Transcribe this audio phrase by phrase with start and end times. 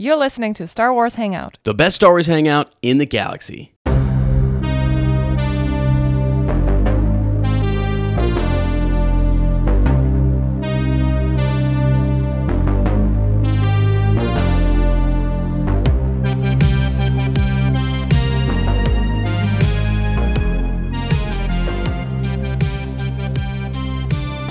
[0.00, 1.58] You're listening to Star Wars Hangout.
[1.64, 3.74] The best Star Wars hangout in the galaxy.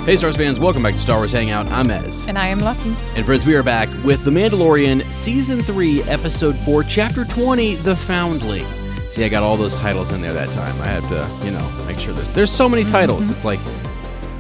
[0.10, 1.68] Hey, Star Wars fans, welcome back to Star Wars Hangout.
[1.68, 2.28] I'm Ez.
[2.28, 2.96] And I am Lottie.
[3.16, 7.96] And friends, we are back with The Mandalorian Season 3, Episode 4, Chapter 20, The
[7.96, 8.66] Foundling.
[9.12, 10.74] See, I got all those titles in there that time.
[10.82, 13.30] I had to, you know, make sure there's there's so many titles.
[13.30, 13.60] It's like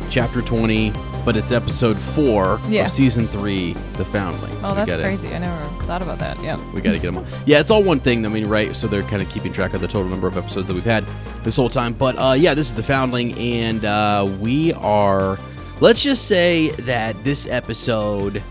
[0.09, 0.91] Chapter 20,
[1.23, 2.85] but it's Episode 4 Yeah.
[2.87, 4.51] of Season 3, The Foundling.
[4.53, 5.27] So Oh, that's gotta- crazy.
[5.35, 6.41] I never thought about that.
[6.41, 6.57] Yeah.
[6.73, 7.25] We got to get them all.
[7.45, 8.25] Yeah, it's all one thing.
[8.25, 8.75] I mean, right?
[8.75, 11.05] So they're kind of keeping track of the total number of episodes that we've had
[11.43, 11.93] this whole time.
[11.93, 15.37] But uh, yeah, this is the Foundling, and uh, we are.
[15.81, 18.43] Let's just say that this episode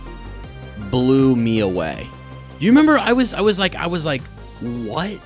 [0.91, 2.09] blew me away.
[2.59, 2.99] You remember?
[2.99, 4.23] I was, I was like, I was like,
[4.61, 5.21] what?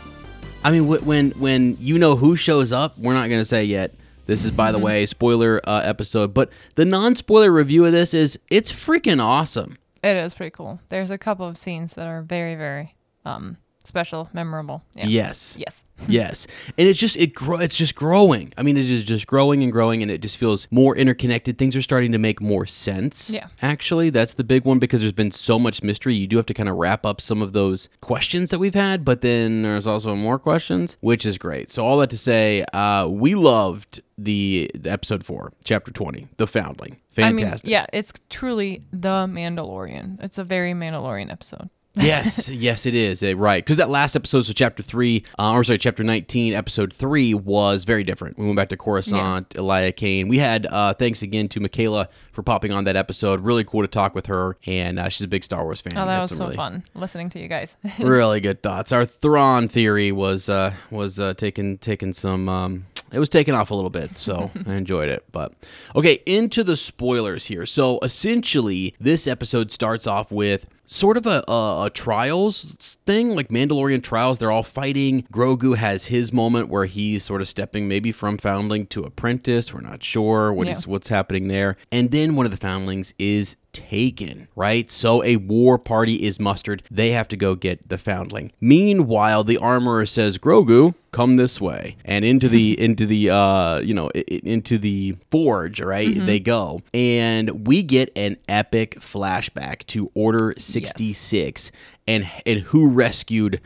[0.65, 3.95] I mean, when when you know who shows up, we're not gonna say yet.
[4.27, 6.33] This is, by the way, spoiler uh, episode.
[6.33, 9.79] But the non-spoiler review of this is it's freaking awesome.
[10.03, 10.81] It is pretty cool.
[10.89, 14.83] There's a couple of scenes that are very, very um special, memorable.
[14.95, 15.07] Yeah.
[15.07, 15.57] Yes.
[15.59, 15.85] Yes.
[16.09, 19.63] yes and it's just it grow it's just growing i mean it is just growing
[19.63, 23.31] and growing and it just feels more interconnected things are starting to make more sense
[23.31, 23.47] Yeah.
[23.61, 26.55] actually that's the big one because there's been so much mystery you do have to
[26.55, 30.17] kind of wrap up some of those questions that we've had but then there's also
[30.17, 34.91] more questions which is great so all that to say uh we loved the, the
[34.91, 40.21] episode 4 chapter 20 the foundling fantastic I mean, yeah, it's truly the Mandalorian.
[40.23, 41.69] It's a very Mandalorian episode.
[42.03, 43.23] yes, yes, it is.
[43.23, 43.63] eh, right.
[43.63, 47.85] Because that last episode, so chapter three, uh, or sorry, chapter 19, episode three, was
[47.85, 48.39] very different.
[48.39, 50.29] We went back to Coruscant, Elia Kane.
[50.29, 53.41] We had, uh, thanks again to Michaela for popping on that episode.
[53.41, 54.57] Really cool to talk with her.
[54.67, 55.93] And uh, she's a big Star Wars fan.
[55.97, 57.77] Oh, that was so really, fun listening to you guys.
[57.99, 58.91] really good thoughts.
[58.91, 62.49] Our Thrawn theory was, uh, was uh, taking, taking some.
[62.49, 65.25] Um, it was taken off a little bit, so I enjoyed it.
[65.33, 65.53] But
[65.95, 67.67] okay, into the spoilers here.
[67.67, 73.49] So essentially, this episode starts off with sort of a, a, a trials thing, like
[73.49, 74.39] Mandalorian trials.
[74.39, 75.23] They're all fighting.
[75.33, 79.73] Grogu has his moment where he's sort of stepping maybe from foundling to apprentice.
[79.73, 80.75] We're not sure what Yeah.
[80.75, 81.77] he's- what's happening there.
[81.91, 84.91] And then one of the foundlings is taken, right?
[84.91, 86.83] So a war party is mustered.
[86.91, 88.53] They have to go get the foundling.
[88.61, 93.95] Meanwhile, the armorer says, "Grogu, come this way." And into the into the uh, you
[93.95, 96.15] know, into the forge, right?
[96.15, 96.83] They go.
[96.93, 101.71] And we get an epic flashback to Order 66
[102.07, 103.61] and and who rescued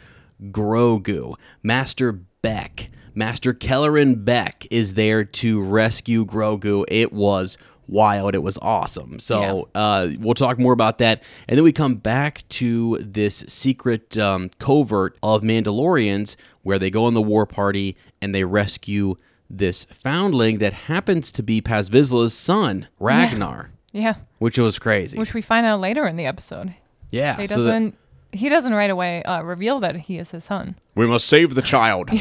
[0.50, 1.34] Grogu.
[1.62, 2.90] Master Beck.
[3.14, 6.84] Master Kelleran Beck is there to rescue Grogu.
[6.86, 7.56] It was
[7.88, 8.34] wild.
[8.34, 9.20] It was awesome.
[9.20, 11.22] So uh, we'll talk more about that.
[11.48, 17.04] And then we come back to this secret um, covert of Mandalorians where they go
[17.04, 19.16] on the war party and they rescue
[19.48, 25.16] this foundling that happens to be Paz Vizsla's son, Ragnar, yeah, which was crazy.
[25.16, 26.74] which we find out later in the episode.
[27.10, 27.36] yeah.
[27.36, 27.98] He so that- doesn't.
[28.32, 31.62] he doesn't right away uh, reveal that he is his son, we must save the
[31.62, 32.10] child.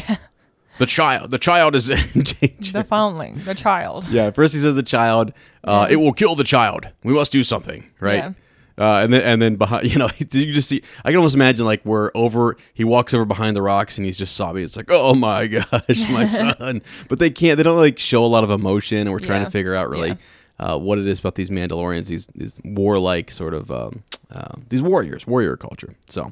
[0.78, 1.32] The child.
[1.32, 2.72] The child is in danger.
[2.74, 4.06] the foundling, the child.
[4.10, 5.32] Yeah, first he says the child.
[5.64, 6.90] Uh, It will kill the child.
[7.04, 8.16] We must do something, right?
[8.18, 8.32] Yeah.
[8.78, 10.82] Uh, and then and then behind, you know, did you just see.
[11.06, 12.58] I can almost imagine like we're over.
[12.74, 14.66] He walks over behind the rocks and he's just sobbing.
[14.66, 16.82] It's like, oh my gosh, my son.
[17.08, 17.56] But they can't.
[17.56, 19.46] They don't like show a lot of emotion, and we're trying Yeah.
[19.46, 20.18] to figure out really.
[20.58, 24.82] Uh, what it is about these Mandalorians, these these warlike sort of um, uh, these
[24.82, 25.96] warriors, warrior culture.
[26.08, 26.32] So,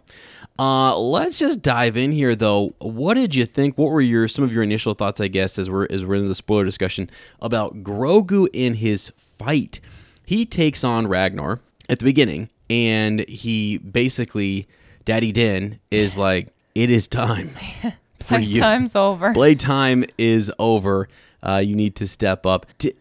[0.60, 2.76] uh, let's just dive in here, though.
[2.80, 3.78] What did you think?
[3.78, 5.20] What were your some of your initial thoughts?
[5.20, 7.10] I guess as we're as we're in the spoiler discussion
[7.42, 9.80] about Grogu in his fight,
[10.26, 11.60] he takes on Ragnar
[11.90, 14.68] at the beginning, and he basically,
[15.06, 17.52] Daddy Din is like, "It is time
[18.20, 19.34] for you." Time's over.
[19.34, 21.08] Blade time is over.
[21.42, 22.66] Uh, you need to step up.
[22.78, 22.94] D-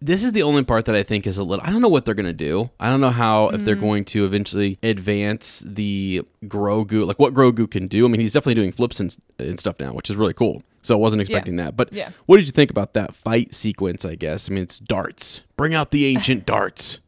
[0.00, 1.64] this is the only part that I think is a little.
[1.66, 2.70] I don't know what they're gonna do.
[2.80, 3.64] I don't know how if Mm.
[3.64, 8.04] they're going to eventually advance the Grogu, like what Grogu can do.
[8.06, 10.62] I mean, he's definitely doing flips and, and stuff now, which is really cool.
[10.82, 11.76] So I wasn't expecting that.
[11.76, 12.10] But Yeah.
[12.26, 14.04] what did you think about that fight sequence?
[14.04, 14.48] I guess.
[14.50, 15.42] I mean, it's darts.
[15.56, 17.00] Bring out the ancient darts.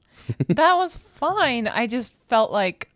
[0.48, 1.66] that was fine.
[1.66, 2.88] I just felt like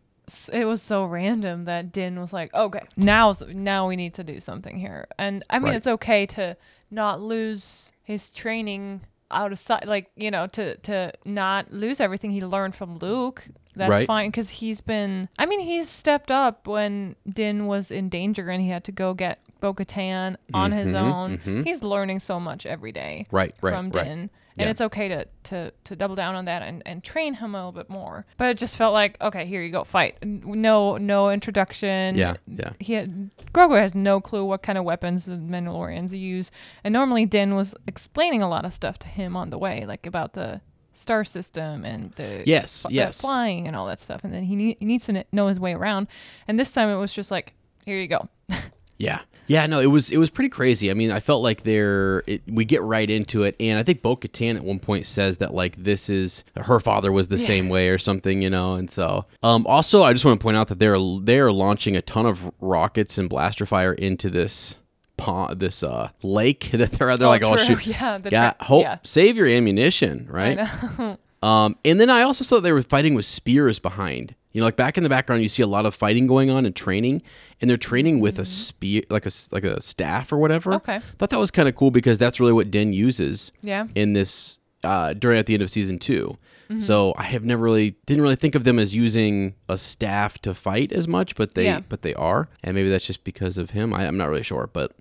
[0.52, 4.40] it was so random that Din was like, "Okay, now's now we need to do
[4.40, 5.76] something here." And I mean, Right.
[5.76, 6.56] it's okay to
[6.90, 12.30] not lose his training out of sight, like you know, to to not lose everything
[12.30, 13.48] he learned from Luke.
[13.74, 14.06] That's Right.
[14.06, 15.28] fine because he's been.
[15.38, 19.12] I mean, he's stepped up when Din was in danger and he had to go
[19.12, 21.38] get Bo-Katan on his own.
[21.64, 24.04] He's learning so much every day Mm-hmm, Right, right, from right.
[24.04, 24.30] Din.
[24.58, 24.70] And Yeah.
[24.70, 27.72] it's okay to to to double down on that and and train him a little
[27.72, 28.26] bit more.
[28.36, 30.16] But it just felt like okay, here you go, fight.
[30.24, 32.16] No no introduction.
[32.16, 32.70] Yeah, yeah.
[32.80, 36.50] He had, Grogu has no clue what kind of weapons the Mandalorians use,
[36.84, 40.06] and normally Din was explaining a lot of stuff to him on the way, like
[40.06, 40.60] about the
[40.92, 43.20] star system and the Yes, the yes.
[43.20, 45.60] flying and all that stuff, and then he, need, he needs to kn- know his
[45.60, 46.06] way around.
[46.48, 47.52] And this time it was just like,
[47.84, 48.28] here you go.
[48.98, 50.90] Yeah, yeah, no, it was it was pretty crazy.
[50.90, 54.02] I mean, I felt like there it, we get right into it, and I think
[54.02, 57.68] Bo Katan at one point says that like this is her father was the same
[57.68, 58.74] way or something, you know.
[58.74, 61.96] And so, um, also I just want to point out that they're they are launching
[61.96, 64.76] a ton of rockets and blaster fire into this
[65.16, 68.82] pond, this uh lake that they're they're like, oh shoot, Yeah, the yeah, tra- hope
[68.82, 68.98] yeah.
[69.04, 70.68] save your ammunition, right?
[71.42, 74.34] Um, and then I also saw they were fighting with spears behind.
[74.56, 76.64] You know, like back in the background, you see a lot of fighting going on
[76.64, 77.20] and training,
[77.60, 80.70] and they're training with a spear, like a like a staff or whatever.
[80.70, 80.90] Mm-hmm.
[80.90, 81.00] Okay.
[81.18, 83.86] thought that was kind of cool because that's really what Den uses yeah.
[83.94, 86.38] in this uh, during at the end of season 2
[86.70, 86.80] Mm-hmm.
[86.80, 90.52] So I have never really didn't really think of them as using a staff to
[90.52, 91.80] fight as much, but they Yeah.
[91.88, 93.94] but they are, and maybe that's just because of him.
[93.94, 94.92] I, I'm not really sure, but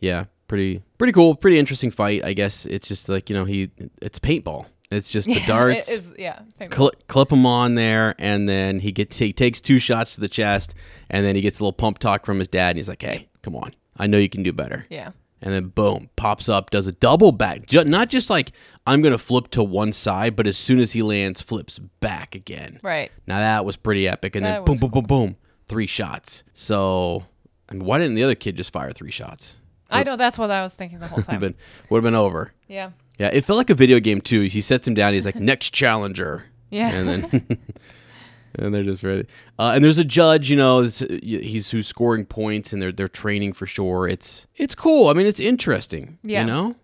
[0.00, 2.24] yeah, pretty pretty cool, pretty interesting fight.
[2.24, 3.70] I guess it's just like you know he
[4.02, 4.66] it's paintball.
[4.94, 6.40] It's just the Yeah, darts is, yeah.
[6.72, 10.28] cl- clip him on there, and then he gets he takes two shots to the
[10.28, 10.74] chest,
[11.10, 13.28] and then he gets a little pump talk from his dad, and he's like, "Hey,
[13.42, 15.10] come on, I know you can do better." Yeah.
[15.42, 18.52] And then boom, pops up, does a double back, not just like
[18.86, 22.80] I'm gonna flip to one side, but as soon as he lands, flips back again.
[22.82, 23.12] Right.
[23.26, 25.36] Now that was pretty epic, and then That boom, was boom, boom, boom,
[25.66, 26.44] three shots.
[26.54, 27.24] So,
[27.68, 29.56] I mean, why didn't the other kid just fire three shots?
[29.90, 31.32] I know that's what I was thinking the whole Would time.
[31.34, 31.54] have been
[31.90, 32.52] would have been over.
[32.66, 32.92] yeah.
[33.18, 34.42] Yeah, it felt like a video game too.
[34.42, 35.12] He sets him down.
[35.12, 36.90] He's like, "Next challenger." Yeah.
[36.90, 37.58] and then
[38.56, 39.26] and they're just ready.
[39.58, 43.52] Uh, and there's a judge, you know, he's who's scoring points, and they're they're training
[43.52, 44.08] for sure.
[44.08, 45.08] It's it's cool.
[45.08, 46.18] I mean, it's interesting.
[46.22, 46.40] Yeah.
[46.40, 46.74] you know.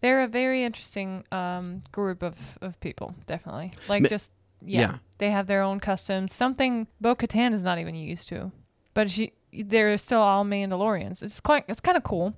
[0.00, 3.72] They're a very interesting um, group of, of people, definitely.
[3.88, 4.30] Like Ma- just
[4.64, 4.98] yeah, yeah.
[5.18, 6.32] they have their own customs.
[6.32, 8.52] Something Bo Katan is not even used to,
[8.94, 11.22] but she they're still all Mandalorians.
[11.22, 12.34] It's quite it's kind of cool.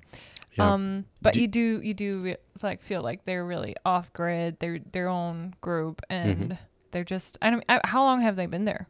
[0.60, 0.72] Yeah.
[0.72, 4.56] Um, but Do- you do you do re- like feel like they're really off grid.
[4.60, 6.52] They're their own group, and Mm-hmm.
[6.92, 7.64] they're just I don't.
[7.68, 8.86] I, how long have they been there?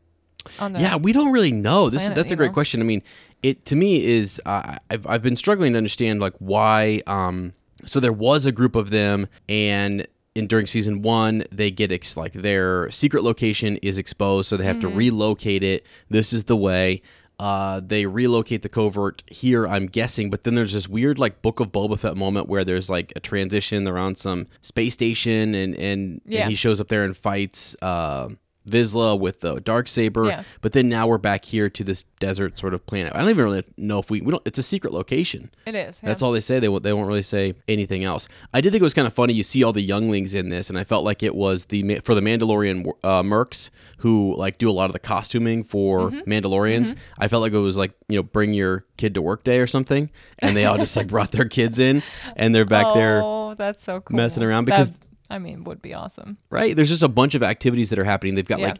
[0.61, 1.90] Yeah, we don't really know.
[1.90, 2.55] This is that's a great know?
[2.55, 2.81] question.
[2.81, 3.02] I mean,
[3.43, 7.02] it to me is uh, I've I've been struggling to understand like why.
[7.06, 7.52] Um,
[7.84, 12.17] so there was a group of them, and in during season one, they get ex-
[12.17, 14.90] like their secret location is exposed, so they have Mm-hmm.
[14.90, 15.84] to relocate it.
[16.08, 17.02] This is the way.
[17.41, 21.59] Uh, they relocate the covert here, I'm guessing, but then there's this weird like Book
[21.59, 23.85] of Boba Fett moment where there's like a transition.
[23.85, 26.43] They're on some space station, and and, Yeah.
[26.43, 27.75] and he shows up there and fights.
[27.81, 28.29] Uh,
[28.69, 30.43] Vizsla with the dark saber, Yeah.
[30.61, 33.12] but then now we're back here to this desert sort of planet.
[33.15, 34.43] I don't even really know if we we don't.
[34.47, 35.51] It's a secret location.
[35.67, 35.99] It is.
[36.01, 36.61] That's all they say.
[36.61, 36.83] They won't.
[36.83, 38.29] They won't really say anything else.
[38.53, 39.33] I did think it was kind of funny.
[39.33, 42.15] You see all the younglings in this, and I felt like it was the for
[42.15, 46.31] the Mandalorian uh, mercs who like do a lot of the costuming for Mm-hmm.
[46.31, 46.97] Mandalorians.
[47.19, 49.67] I felt like it was like you know bring your kid to work day or
[49.67, 52.03] something, and they all just like brought their kids in,
[52.37, 54.17] and they're back there Oh, that's so cool.
[54.17, 54.93] messing around because-
[55.31, 56.37] I mean, would be awesome.
[56.50, 56.75] right?
[56.77, 58.35] There's just a bunch of activities that are happening.
[58.35, 58.67] They've got Yeah.
[58.69, 58.79] like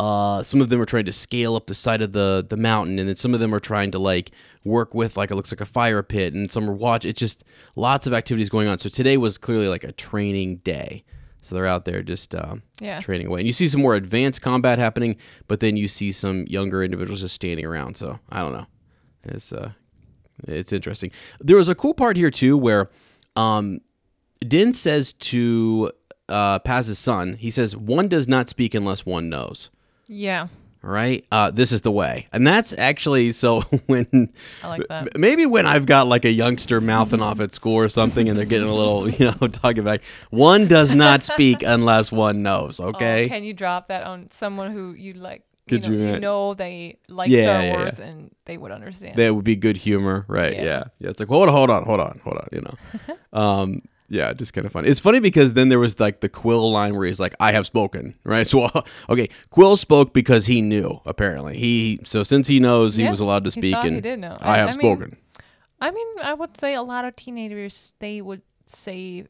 [0.00, 2.98] uh some of them are trying to scale up the side of the the mountain
[2.98, 4.30] and then some of them are trying to like
[4.64, 7.44] work with like it looks like a fire pit and some are watch it's just
[7.76, 8.78] lots of activities going on.
[8.78, 11.04] So today was clearly like a training day.
[11.42, 13.00] So they're out there just um, Yeah.
[13.00, 13.40] training away.
[13.40, 15.16] And you see some more advanced combat happening,
[15.48, 17.96] but then you see some younger individuals just standing around.
[17.96, 18.66] So I don't know.
[19.24, 19.72] It's uh
[20.48, 21.10] it's interesting.
[21.38, 22.90] There was a cool part here too where
[23.36, 23.80] um
[24.48, 25.92] Din says to
[26.28, 29.70] uh, Paz's son, he says, one does not speak unless one knows.
[30.08, 30.48] Yeah,
[30.82, 31.24] right.
[31.32, 32.26] Uh, this is the way.
[32.32, 34.30] And that's actually so when
[34.62, 35.18] I like that.
[35.18, 38.44] maybe when I've got like a youngster mouthing off at school or something and they're
[38.44, 40.02] getting a little, you know, talking back.
[40.30, 42.78] one does not speak unless one knows.
[42.80, 43.24] Okay.
[43.26, 45.44] Oh, can you drop that on someone who you like?
[45.68, 48.72] You Could know, you you know they like Yeah, Star yeah, Wars and they would
[48.72, 49.16] understand.
[49.16, 50.52] That would be good humor, right?
[50.54, 50.64] Yeah.
[50.64, 50.84] Yeah.
[50.98, 51.10] yeah.
[51.10, 52.48] It's like, hold on, hold on, hold on, hold on.
[52.50, 53.82] You know, um,
[54.12, 54.88] yeah, just kind of funny.
[54.88, 57.66] It's funny because then there was like the Kuiil line where he's like, "I have
[57.66, 58.46] spoken," right?
[58.52, 58.68] So,
[59.08, 61.00] okay, Kuiil spoke because he knew.
[61.06, 64.02] Apparently, he so since he knows he Yeah, was allowed to speak, thought he and
[64.02, 64.36] did know.
[64.40, 65.16] I I- have I mean, spoken.
[65.80, 69.24] I mean, I would say a lot of teenagers they would say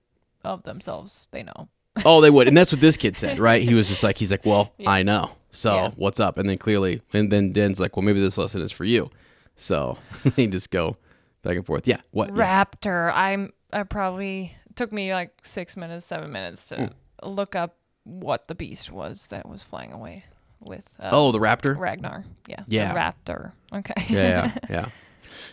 [0.44, 1.68] of themselves they know.
[2.04, 3.62] oh, they would, and that's what this kid said, right?
[3.62, 4.90] He was just like, he's like, "Well, Yeah.
[4.90, 5.90] I know." So Yeah.
[5.96, 6.38] what's up?
[6.38, 9.10] And then clearly, and then Den's like, "Well, maybe this lesson is for you."
[9.54, 9.98] So
[10.36, 10.96] they just go
[11.42, 11.86] back and forth.
[11.86, 12.00] Yeah.
[12.10, 12.34] What?
[12.36, 12.64] Yeah.
[12.74, 13.12] Raptor.
[13.14, 13.50] I'm.
[13.74, 16.76] I probably took me like six minutes, seven minutes to
[17.22, 17.28] Hmm.
[17.28, 20.24] look up what the beast was that was flying away
[20.60, 20.84] with.
[20.98, 21.76] Uh, Oh, the raptor.
[21.78, 22.24] Ragnar.
[22.48, 22.64] Yeah.
[22.66, 22.94] the Yeah.
[22.94, 23.52] raptor.
[23.72, 23.94] Okay.
[24.08, 24.86] yeah, yeah, yeah.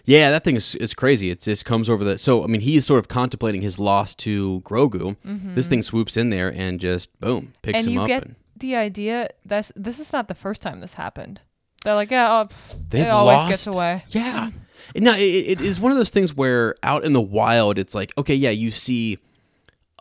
[0.05, 1.29] Yeah, that thing is, is crazy.
[1.29, 2.17] It just comes over the.
[2.17, 5.15] So I mean, he is sort of contemplating his loss to Grogu.
[5.55, 7.77] This thing swoops in there and just boom picks Mm-hmm.
[7.79, 8.07] and him you up.
[8.07, 11.39] get and the idea that this is not the first time this happened.
[11.85, 13.49] They're like, yeah, oh, pff, it always lost.
[13.49, 14.03] gets away.
[14.09, 14.49] Yeah.
[14.95, 18.13] No, it, it is one of those things where out in the wild, it's like
[18.17, 19.17] okay, yeah, you see.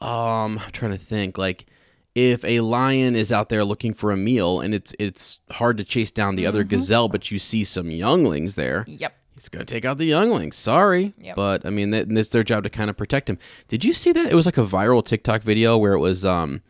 [0.00, 1.66] Um, I'm trying to think like.
[2.14, 5.84] If a lion is out there looking for a meal and it's it's hard to
[5.84, 9.14] chase down the other gazelle, but you see some younglings there, Yep.
[9.34, 10.56] He's gonna take out the younglings.
[10.56, 11.36] Sorry, Yep.
[11.36, 13.38] but I mean, that, it's their job to kind of protect him.
[13.68, 14.32] Did you see that?
[14.32, 16.62] It was like a viral TikTok video where it was um,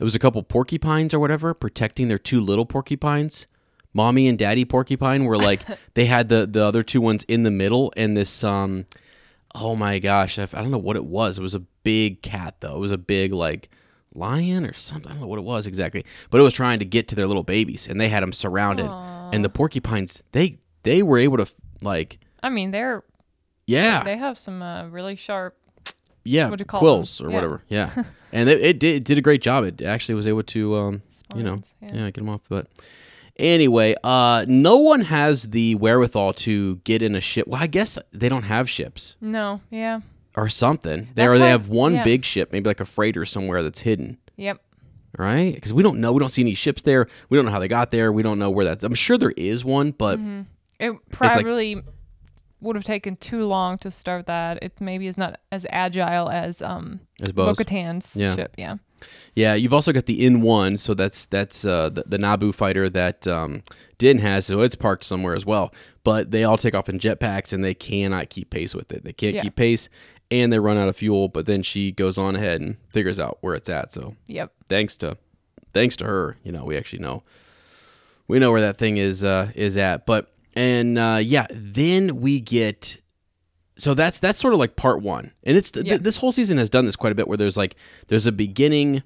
[0.00, 3.46] it was a couple porcupines or whatever protecting their two little porcupines.
[3.96, 5.62] Mommy and Daddy porcupine were like
[5.94, 8.84] they had the the other two ones in the middle, and this um,
[9.54, 11.38] oh my gosh, I don't know what it was.
[11.38, 12.76] It was a big cat though.
[12.76, 13.70] It was a big like
[14.14, 15.10] lion or something.
[15.10, 17.26] I don't know what it was exactly, but it was trying to get to their
[17.26, 18.86] little babies, and they had them surrounded.
[19.32, 21.46] And the porcupines, they they were able to
[21.82, 23.02] like I mean, they're
[23.66, 25.56] yeah they have some uh, really sharp.
[26.22, 27.26] yeah what'd you call quills them?
[27.26, 27.34] or Yeah.
[27.34, 30.44] whatever yeah and it, it did it did a great job it actually was able
[30.44, 31.02] to um
[31.34, 31.94] you know yeah.
[31.94, 32.04] yeah.
[32.04, 32.68] get them off but
[33.38, 37.98] anyway uh no one has the wherewithal to get in a ship well i guess
[38.12, 40.00] they don't have ships No, yeah,
[40.36, 42.04] or something they That's or they why- have one yeah.
[42.04, 44.60] big ship maybe like a freighter somewhere that's hidden yep.
[45.18, 47.58] right because we don't know we don't see any ships there we don't know how
[47.60, 50.42] they got there we don't know where that's i'm sure there is one but Mm-hmm.
[50.78, 51.82] It probably
[52.60, 54.62] would have taken too long to start that.
[54.62, 57.56] It maybe is not as agile as um as Bose.
[57.56, 58.34] Bo-Katan's Yeah.
[58.34, 58.54] ship.
[58.58, 58.76] Yeah.
[59.34, 63.26] Yeah, you've also got the N-1, so that's that's uh, the, the Naboo fighter that
[63.26, 63.62] um,
[63.98, 65.72] Din has, so it's parked somewhere as well.
[66.04, 69.04] But they all take off in jetpacks, and they cannot keep pace with it.
[69.04, 69.42] They can't Yeah.
[69.42, 69.88] keep pace,
[70.30, 71.28] and they run out of fuel.
[71.28, 73.92] But then she goes on ahead and figures out where it's at.
[73.92, 74.52] So Yep.
[74.68, 75.18] thanks to
[75.74, 77.22] thanks to her, you know, we actually know
[78.28, 80.06] we know where that thing is uh, is at.
[80.06, 82.96] But and uh, yeah, then we get
[83.76, 85.96] so that's that's sort of like part one, and it's th- Yeah.
[85.98, 87.76] this whole season has done this quite a bit, where there's like
[88.08, 89.02] there's a beginning,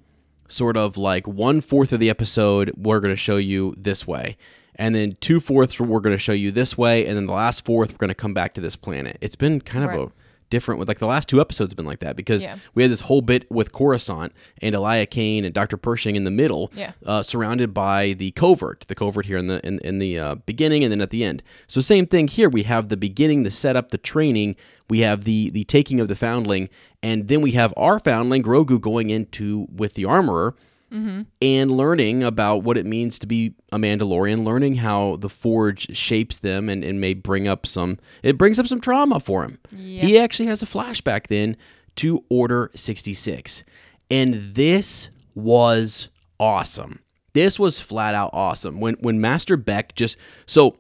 [0.49, 4.37] sort of like one fourth of the episode we're going to show you this way,
[4.77, 7.65] and then two fourths we're going to show you this way, and then the last
[7.65, 9.19] fourth we're going to come back to this planet.
[9.21, 10.01] It's been kind of Right.
[10.09, 10.13] a
[10.51, 12.57] different with like the last two episodes have been like that because Yeah.
[12.75, 15.77] we had this whole bit with Coruscant and Elia Kane and Dr.
[15.77, 16.93] Pershing in the middle, Yeah.
[17.07, 20.83] uh, surrounded by the covert, the covert here in the in, in the uh, beginning
[20.85, 21.43] and then at the end.
[21.69, 22.49] So same thing here.
[22.49, 24.57] We have the beginning, the setup, the training.
[24.89, 26.69] We have the the taking of the foundling,
[27.03, 30.57] and then we have our foundling Grogu going into with the armorer.
[30.91, 36.39] And learning about what it means to be a Mandalorian, learning how the Forge shapes
[36.39, 39.59] them and, and may bring up some, it brings up some trauma for him.
[39.71, 40.03] Yeah.
[40.03, 41.57] He actually has a flashback then
[41.97, 43.63] to Order 66.
[44.11, 47.01] And this was awesome.
[47.33, 48.81] This was flat out awesome.
[48.81, 50.17] When when Master Beck just
[50.47, 50.77] so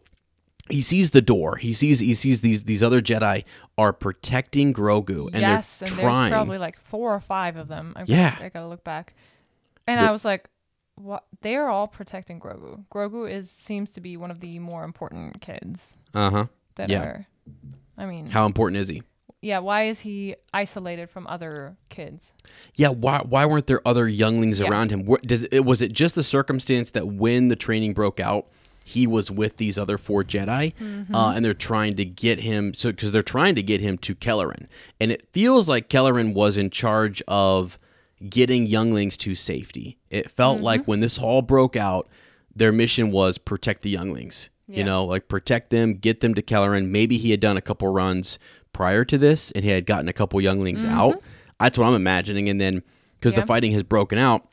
[0.68, 1.56] he sees the door.
[1.56, 3.44] He sees he sees these these other Jedi
[3.78, 6.20] are protecting Grogu and yes, they're and trying.
[6.22, 7.92] there's probably like four or five of them.
[7.96, 8.36] I Yeah.
[8.40, 9.14] I gotta look back.
[9.90, 10.48] And The- I was like,
[10.96, 11.24] what?
[11.42, 12.84] They are all protecting Grogu.
[12.92, 16.46] Grogu is seems to be one of the more important kids uh-huh.
[16.76, 17.02] that Yeah.
[17.02, 17.26] are.
[17.96, 19.02] I mean, How important is he?
[19.42, 19.58] yeah.
[19.58, 22.32] Why is he isolated from other kids?
[22.74, 24.68] Yeah, why why weren't there other younglings Yeah.
[24.68, 25.04] around him?
[25.22, 28.46] Does it was it just the circumstance that when the training broke out,
[28.84, 31.14] he was with these other four Jedi, Mm-hmm.
[31.14, 34.14] uh, and they're trying to get him so because they're trying to get him to
[34.14, 34.66] Kelleran,
[35.00, 37.78] and it feels like Kelleran was in charge of
[38.28, 39.98] getting younglings to safety.
[40.10, 40.64] It felt Mm-hmm.
[40.64, 42.08] like when this all broke out,
[42.54, 44.50] their mission was protect the younglings.
[44.72, 46.90] You know, like protect them, get them to Kelleran.
[46.90, 48.38] Maybe he had done a couple runs
[48.72, 51.20] prior to this, and he had gotten a couple younglings out.
[51.58, 52.84] That's what I'm imagining, and then
[53.18, 53.48] because the Mm-hmm.
[53.48, 54.46] Fighting has broken out,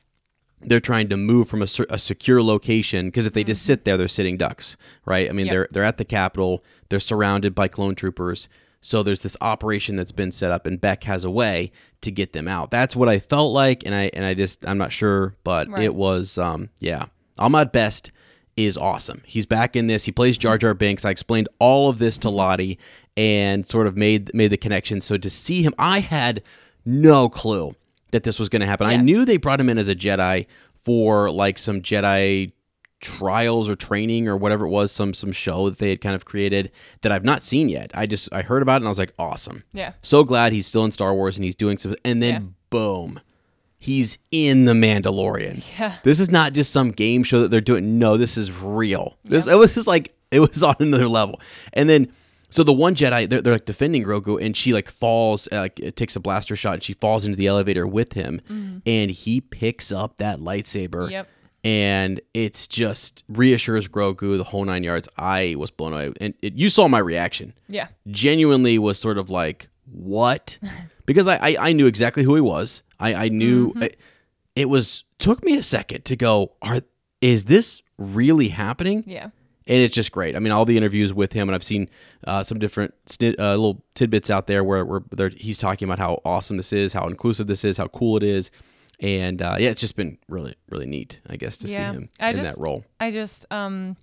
[0.59, 3.95] they're trying to move from a, a secure location because if they just sit there
[3.95, 5.45] they're sitting ducks right i mean Mm-hmm.
[5.45, 5.51] Yep.
[5.53, 8.49] they're they're at the capital, they're surrounded by clone troopers
[8.81, 12.33] so there's this operation that's been set up and beck has a way to get
[12.33, 12.71] them out.
[12.71, 15.83] That's what i felt like and i and i just i'm not sure but Right.
[15.83, 17.05] it was um yeah.
[17.39, 18.11] Ahmed Best
[18.55, 19.21] is awesome.
[19.25, 20.05] He's back in this.
[20.05, 21.05] He plays jar jar binks.
[21.05, 22.79] I explained all of this to lottie
[23.15, 25.01] and sort of made made the connection.
[25.01, 26.41] So to see him i had
[26.85, 27.75] no clue
[28.11, 28.87] that this was going to happen.
[28.87, 30.45] I knew they brought him in as a Jedi
[30.81, 32.53] for like some Jedi
[32.99, 36.25] trials or training or whatever it was, some some show that they had kind of
[36.25, 37.91] created that I've not seen yet.
[37.93, 39.63] I just I heard about it and I was like, awesome.
[39.73, 39.93] Yeah.
[40.01, 42.39] So glad he's still in Star Wars and he's doing some and then Yeah.
[42.69, 43.19] boom.
[43.79, 45.63] He's in the Mandalorian.
[45.79, 45.95] Yeah.
[46.03, 47.99] This is not just some game show that they're doing.
[47.99, 49.17] No, this is real.
[49.23, 51.39] This it was just like it was on another level.
[51.73, 52.11] And then
[52.49, 55.79] so the one Jedi they're, they're like defending Grogu and she like falls uh, like
[55.79, 58.41] it takes a blaster shot and she falls into the elevator with him
[58.85, 61.27] and he picks up that lightsaber Yep.
[61.63, 65.07] And it's just reassures Grogu the whole nine yards.
[65.17, 67.53] I was blown away, and it, you saw my reaction.
[67.67, 67.87] Yeah.
[68.09, 70.57] Genuinely was sort of like what,
[71.05, 72.83] because I I, I knew exactly who he was.
[72.99, 73.99] I I knew it,
[74.55, 76.53] it was took me a second to go.
[76.61, 76.81] Are
[77.21, 79.03] is this really happening?
[79.07, 79.29] Yeah.
[79.65, 80.35] and it's just great.
[80.35, 81.89] I mean, all the interviews with him, and I've seen
[82.25, 86.21] uh, some different snid, uh, little tidbits out there where, where he's talking about how
[86.23, 88.51] awesome this is, how inclusive this is, how cool it is,
[88.99, 91.91] and uh, yeah, it's just been really, really neat, I guess, to Yeah.
[91.91, 92.83] see him I in just- that role.
[92.99, 93.97] I just um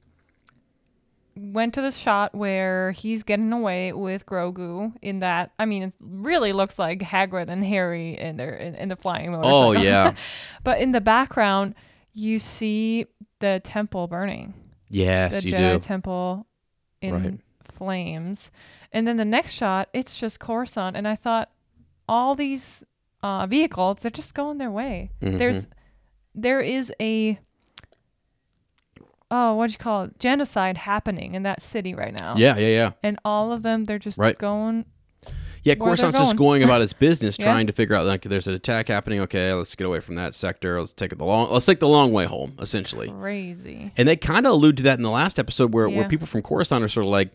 [1.36, 5.92] went to the shot where he's getting away with Grogu in that I mean it
[6.00, 9.58] really looks like Hagrid and Harry in their in, in the flying motorcycle.
[9.58, 10.14] Oh yeah,
[10.62, 11.74] but in the background
[12.12, 13.06] you see
[13.40, 14.54] the temple burning.
[14.88, 15.78] yes, the you Jedi do.
[15.80, 16.46] temple
[17.02, 17.40] in Right.
[17.64, 18.52] flames.
[18.92, 21.50] And then the next shot, it's just Coruscant and I thought
[22.08, 22.84] all these
[23.24, 25.10] uh, vehicles, they're just going their way.
[25.22, 25.38] Mm-hmm.
[25.38, 25.66] There's
[26.34, 27.38] there is a
[29.30, 30.18] oh, what do you call it?
[30.18, 32.34] Genocide happening in that city right now.
[32.36, 34.36] Yeah, yeah, yeah, And all of them, they're just Right.
[34.38, 34.84] going.
[35.62, 35.74] yeah.
[35.74, 36.62] Coruscant's just going.
[36.62, 37.46] about his business, Yeah.
[37.46, 39.20] trying to figure out like there's an attack happening.
[39.20, 40.78] Okay, let's get away from that sector.
[40.78, 41.50] Let's take it the long.
[41.50, 43.08] Let's take the long way home, essentially.
[43.10, 43.90] Crazy.
[43.96, 46.42] And they kind of allude to that in the last episode where, where people from
[46.42, 47.30] Coruscant are sort of like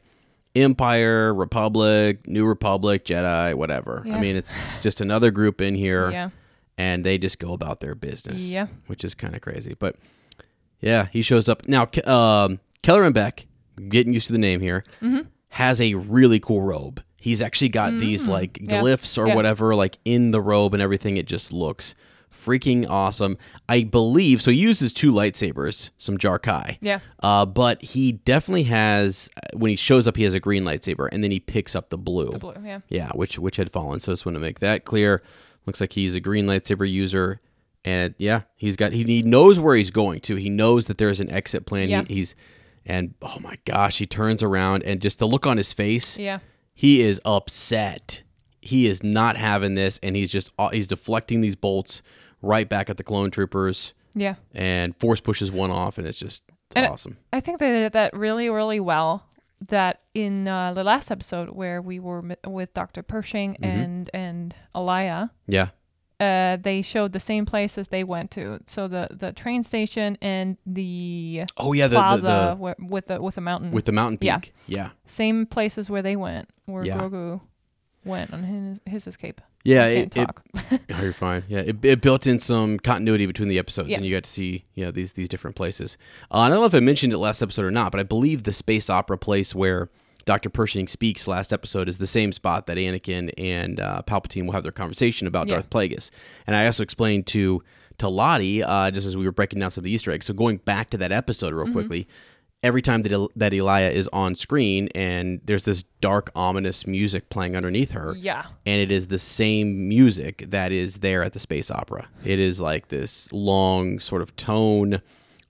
[0.63, 4.03] Empire, Republic, New Republic, Jedi, whatever.
[4.05, 6.29] I mean, it's, it's just another group in here Yeah.
[6.77, 8.43] and they just go about their business.
[8.43, 8.67] Yeah.
[8.87, 9.75] Which is kind of crazy.
[9.77, 9.95] But
[10.81, 11.67] yeah, he shows up.
[11.67, 13.47] Now, um, Kelleran Beck,
[13.89, 15.21] getting used to the name here, Mm-hmm.
[15.49, 17.01] has a really cool robe.
[17.21, 18.71] He's actually got these like Mm.
[18.71, 18.81] Yeah.
[18.81, 19.35] glyphs or Yeah.
[19.35, 21.17] whatever, like in the robe and everything.
[21.17, 21.95] It just looks
[22.33, 23.37] freaking awesome.
[23.67, 24.51] I believe so.
[24.51, 26.77] He uses two lightsabers, some Jar'Kai.
[26.81, 26.99] Yeah.
[27.21, 31.23] Uh, but he definitely has when he shows up, he has a green lightsaber, and
[31.23, 32.31] then he picks up the blue.
[32.31, 32.53] The blue.
[32.63, 32.79] Yeah.
[32.89, 33.99] Yeah, which which had fallen.
[33.99, 35.21] So I just want to make that clear.
[35.65, 37.41] Looks like he's a green lightsaber user,
[37.85, 40.35] and yeah, he's got he, he knows where he's going to.
[40.35, 41.89] He knows that there's an exit plan.
[41.89, 42.03] Yeah.
[42.07, 42.35] He, he's
[42.85, 46.39] and oh my gosh, he turns around and just the look on his face, Yeah.
[46.73, 48.23] he is upset.
[48.61, 52.01] He is not having this, and he's just he's deflecting these bolts
[52.41, 54.35] right back at the clone troopers, Yeah.
[54.53, 57.17] and force pushes one off, and it's just it's And- awesome.
[57.33, 59.25] I think they did that really, really well.
[59.67, 63.03] That in uh, the last episode where we were with Dr.
[63.03, 63.65] Pershing Mm-hmm.
[63.65, 65.69] and and Alaya, Yeah,
[66.21, 68.59] uh, they showed the same places they went to.
[68.65, 73.07] So the the train station and the Oh yeah, the, the, plaza the where, with
[73.07, 73.71] the with the mountain.
[73.71, 74.37] with the mountain Yeah.
[74.39, 74.53] peak.
[74.67, 76.97] Yeah, same places where they went, where Yeah.
[76.97, 77.41] Grogu
[78.05, 79.41] went on his his escape.
[79.63, 79.85] Yeah.
[79.85, 80.29] It, it,
[80.93, 81.43] oh, you're fine.
[81.47, 83.97] Yeah, it, it built in some continuity between the episodes, Yeah.
[83.97, 85.97] and you got to see yeah these these different places.
[86.31, 88.43] Uh, I don't know if I mentioned it last episode or not, but I believe
[88.43, 89.89] the space opera place where
[90.25, 90.49] Dr.
[90.49, 94.63] Pershing speaks last episode is the same spot that Anakin and uh, Palpatine will have
[94.63, 95.55] their conversation about Yeah.
[95.55, 96.11] Darth Plagueis.
[96.45, 97.63] And I also explained to
[97.97, 100.25] to Lottie uh, just as we were breaking down some of the Easter eggs.
[100.25, 102.07] So going back to that episode real quickly,
[102.61, 107.55] every time that that Elia is on screen and there's this dark ominous music playing
[107.55, 111.71] underneath her, yeah, and it is the same music that is there at the space
[111.71, 112.07] opera.
[112.23, 115.01] It is like this long sort of tone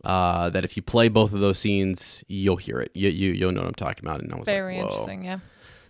[0.04, 2.92] uh, that if you play both of those scenes, you'll hear it.
[2.94, 4.22] You, you you'll know what I'm talking about.
[4.22, 4.92] And I was very like, Whoa.
[4.92, 5.24] interesting.
[5.26, 5.40] Yeah,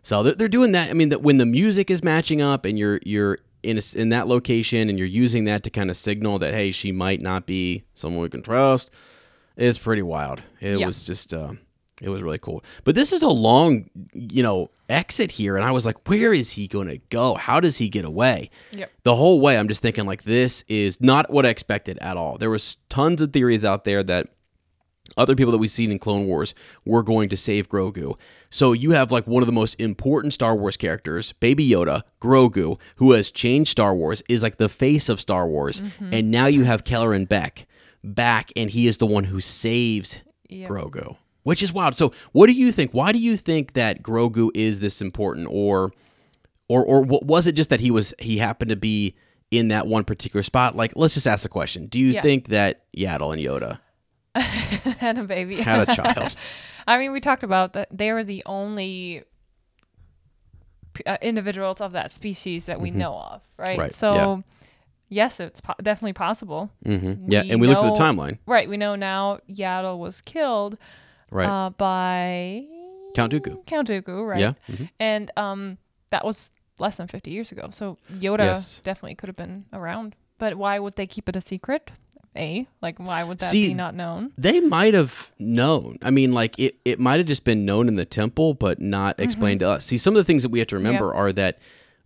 [0.01, 0.89] So they're, they're doing that.
[0.89, 4.09] I mean, that when the music is matching up and you're you're in a in
[4.09, 7.45] that location and you're using that to kind of signal that hey, she might not
[7.45, 8.89] be someone we can trust,
[9.59, 10.41] it's pretty wild.
[10.59, 10.87] It Yeah.
[10.87, 11.33] was just.
[11.33, 11.53] Uh,
[12.01, 12.63] it was really cool.
[12.85, 15.57] But this is a long, you know, exit here.
[15.57, 17.35] And I was like, where is he going to go?
[17.35, 18.49] How does he get away?
[18.71, 18.89] Yep.
[19.03, 22.37] The whole way, I'm just thinking, like, this is not what I expected at all.
[22.37, 24.27] There was tons of theories out there that
[25.17, 26.53] other people that we've seen in Clone Wars
[26.85, 28.17] were going to save Grogu.
[28.49, 32.79] So you have like one of the most important Star Wars characters, Baby Yoda, Grogu,
[32.95, 35.81] who has changed Star Wars, is like the face of Star Wars.
[35.99, 37.65] And now you have Kelleran Beck
[38.03, 40.69] back, and he is the one who saves Yep.
[40.69, 41.93] Grogu, which is wild.
[41.95, 42.91] So what do you think?
[42.91, 45.91] Why do you think that Grogu is this important, or
[46.67, 49.15] or or what was it just that he was he happened to be
[49.51, 50.75] in that one particular spot?
[50.75, 52.21] Like, let's just ask the question: Do you Yeah.
[52.21, 53.79] think that Yaddle and Yoda
[54.99, 55.61] had a baby.
[55.61, 56.35] had a child?
[56.87, 59.23] I mean, we talked about that they were the only
[61.05, 63.71] uh, individuals of that species that we know of, right?
[63.73, 63.81] Mm-hmm.
[63.81, 64.41] Right, So, yeah.
[65.09, 66.71] Yes, it's po- definitely possible.
[66.85, 68.37] hmm Yeah, and we looked at the timeline.
[68.45, 68.69] Right.
[68.69, 70.77] We know now Yaddle was killed
[71.31, 72.65] Right, uh, by
[73.15, 73.65] Count Dooku.
[73.65, 74.39] Count Dooku, right?
[74.39, 74.53] Yeah.
[74.69, 74.89] mhm.
[74.99, 75.77] And um,
[76.11, 77.69] that was less than 50 years ago.
[77.71, 78.81] So Yoda Yes.
[78.83, 80.15] definitely could have been around.
[80.37, 81.91] But why would they keep it a secret?
[82.37, 84.31] A, like, why would that See, be not known?
[84.37, 85.97] They might have known.
[86.01, 89.17] I mean, like it, it might have just been known in the temple, but not
[89.17, 89.23] Mm-hmm.
[89.23, 89.85] explained to us.
[89.85, 91.57] See, some of the things that we have to remember are that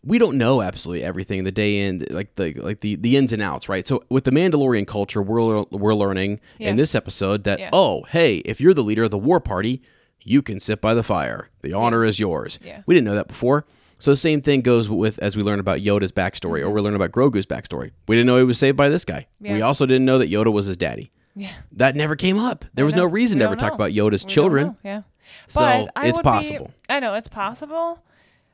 [0.06, 3.42] we don't know absolutely everything the day in like the like the the ins and
[3.42, 3.88] outs, right?
[3.88, 6.70] So with the Mandalorian culture, we're we're learning Yeah.
[6.72, 7.70] in this episode that Yeah.
[7.74, 9.82] oh, hey, if you're the leader of the war party,
[10.22, 11.50] you can sit by the fire.
[11.62, 12.60] The honor is yours.
[12.64, 12.82] Yeah.
[12.86, 13.66] We didn't know that before.
[14.00, 16.96] So the same thing goes with as we learn about Yoda's backstory, or we learn
[16.96, 17.92] about Grogu's backstory.
[18.08, 19.28] We didn't know he was saved by this guy.
[19.40, 19.64] We Mm-hmm.
[19.64, 21.12] Also didn't know that Yoda was his daddy.
[21.36, 21.52] Yeah.
[21.72, 22.66] That never came up.
[22.74, 24.68] There was no reason to ever don't talk about Yoda's We children.
[24.68, 25.02] know, Yeah.
[25.48, 26.66] So But I it's possible.
[26.68, 28.00] Be, I know it's possible,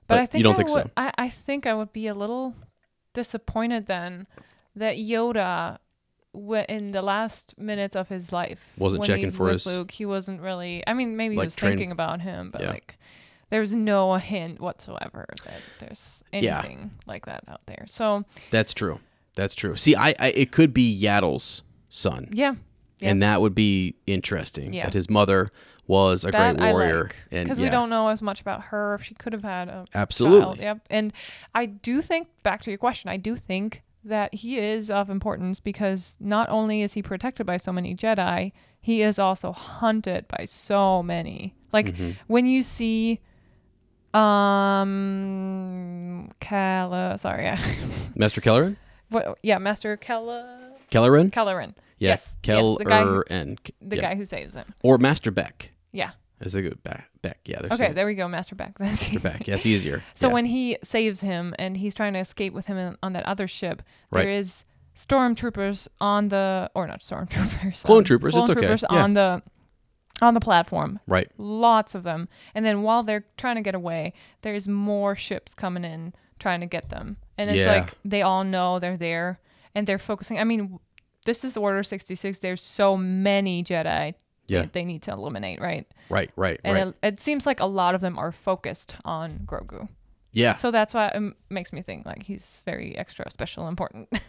[0.10, 0.91] but, But I think you don't I think would, so?
[0.98, 2.56] I, I think I would be a little
[3.13, 4.28] disappointed then
[4.76, 5.78] that Yoda,
[6.34, 9.91] w- in the last minutes of his life, Wasn't checking for his- Luke.
[9.91, 10.84] He wasn't really.
[10.88, 12.69] I mean, maybe he was train- thinking about him, but Yeah.
[12.72, 12.98] like.
[13.52, 16.60] There's no hint whatsoever that there's Yeah.
[16.60, 17.86] anything like that out there.
[17.88, 19.00] So That's true.
[19.36, 19.76] That's true.
[19.76, 22.54] See, I, I it could be Yaddle's son, yeah,
[23.00, 23.10] yeah.
[23.10, 24.72] and that would be interesting.
[24.74, 24.84] Yeah.
[24.86, 25.50] That his mother
[25.89, 28.62] was a that great warrior, I and because yeah, we don't know as much about
[28.65, 28.93] her.
[28.93, 30.41] If she could have had a absolutely.
[30.41, 30.60] child.
[30.60, 30.80] Yep.
[30.89, 31.12] And
[31.56, 35.60] I do think back to your question, I do think that he is of importance
[35.60, 40.45] because not only is he protected by so many Jedi, he is also hunted by
[40.45, 41.54] so many.
[41.73, 42.12] Like Mm-hmm.
[42.28, 43.19] when you see
[44.99, 47.58] um Kala sorry,
[48.15, 48.78] Master Kelleran,
[49.10, 51.75] what yeah, Master Kala Kelleran, Kellerin.
[51.97, 52.36] yeah, Yes.
[52.43, 54.02] yes, the guy who, the yeah.
[54.02, 54.65] guy who saves him.
[54.82, 55.71] or Master Beck.
[55.91, 56.12] Yeah.
[56.39, 57.10] Is a good Beck.
[57.21, 57.39] Beck.
[57.45, 58.78] Yeah, there's Okay, there we go, Master Beck.
[58.80, 59.47] That's Master Beck.
[59.47, 60.04] Yeah, it's easier.
[60.15, 60.34] So yeah.
[60.34, 63.82] when he saves him and he's trying to escape with him on that other ship,
[64.12, 64.23] Right.
[64.23, 64.63] there is
[64.95, 69.04] stormtroopers on the or not stormtroopers, Clone troopers, clone it's okay, troopers yeah.
[69.04, 69.41] on the
[70.21, 70.99] on the platform.
[71.08, 75.54] right, Lots of them, and then while they're trying to get away, there's more ships
[75.54, 77.71] coming in trying to get them, and it's Yeah.
[77.73, 79.39] like they all know they're there
[79.75, 80.38] and they're focusing.
[80.39, 80.80] I mean,
[81.25, 82.39] this is Order sixty six.
[82.39, 84.13] There's so many Jedi.
[84.50, 84.66] Yeah.
[84.72, 85.86] they need to eliminate, right?
[86.10, 86.88] right, right, And right.
[86.88, 89.88] it, it seems like a lot of them are focused on Grogu.
[90.34, 94.10] yeah, So that's why it makes me think like he's very extra special important.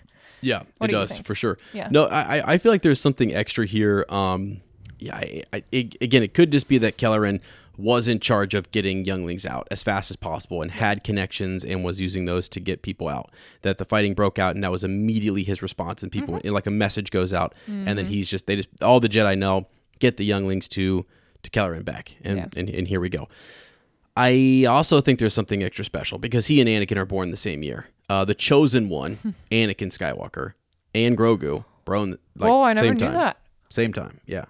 [0.42, 1.58] Yeah, it do does for sure.
[1.74, 1.88] Yeah.
[1.90, 4.06] No, I I- feel like there's something extra here.
[4.08, 4.62] Um,
[4.98, 7.40] yeah, I, I, it, again, it could just be that Kelleran
[7.76, 11.84] was in charge of getting younglings out as fast as possible and had connections and
[11.84, 13.30] was using those to get people out.
[13.60, 16.02] That the fighting broke out and that was immediately his response.
[16.02, 16.48] And people, Mm-hmm.
[16.48, 19.66] like a message goes out, and then he's just they just all the Jedi know
[20.00, 21.06] get the younglings to
[21.42, 22.46] to Kelleran Beck, and Yeah.
[22.56, 23.28] and, and here we go.
[24.16, 27.62] I also think there's something extra special because he and Anakin are born the same
[27.62, 27.86] year.
[28.08, 30.52] Uh, the chosen one, Anakin Skywalker,
[30.94, 33.12] and Grogu, born like oh, I never same knew time.
[33.14, 33.36] that.
[33.70, 34.46] Same time, yeah.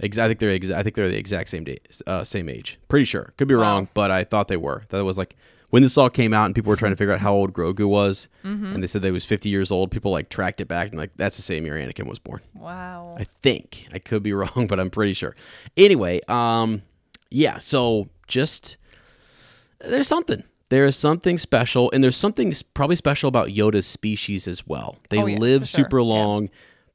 [0.00, 2.78] Ex- I think they're I think they're the exact same date, uh, same age.
[2.88, 3.34] Pretty sure.
[3.36, 3.60] Could be Wow.
[3.62, 4.84] wrong, but I thought they were.
[4.88, 5.36] That was like
[5.70, 7.86] when this all came out and people were trying to figure out how old Grogu
[7.86, 8.66] was, Mm-hmm.
[8.74, 9.90] and they said they was 50 years old.
[9.90, 12.40] People like tracked it back and like that's the same year Anakin was born.
[12.54, 13.16] Wow.
[13.18, 15.34] I think I could be wrong, but I'm pretty sure.
[15.76, 16.82] Anyway, um,
[17.30, 17.58] yeah.
[17.58, 18.76] So just
[19.80, 20.42] there's something.
[20.70, 24.96] There is something special, and there's something probably special about Yoda's species as well.
[25.08, 25.84] They Oh, yeah, live sure.
[25.84, 26.04] super Yeah.
[26.04, 26.50] long,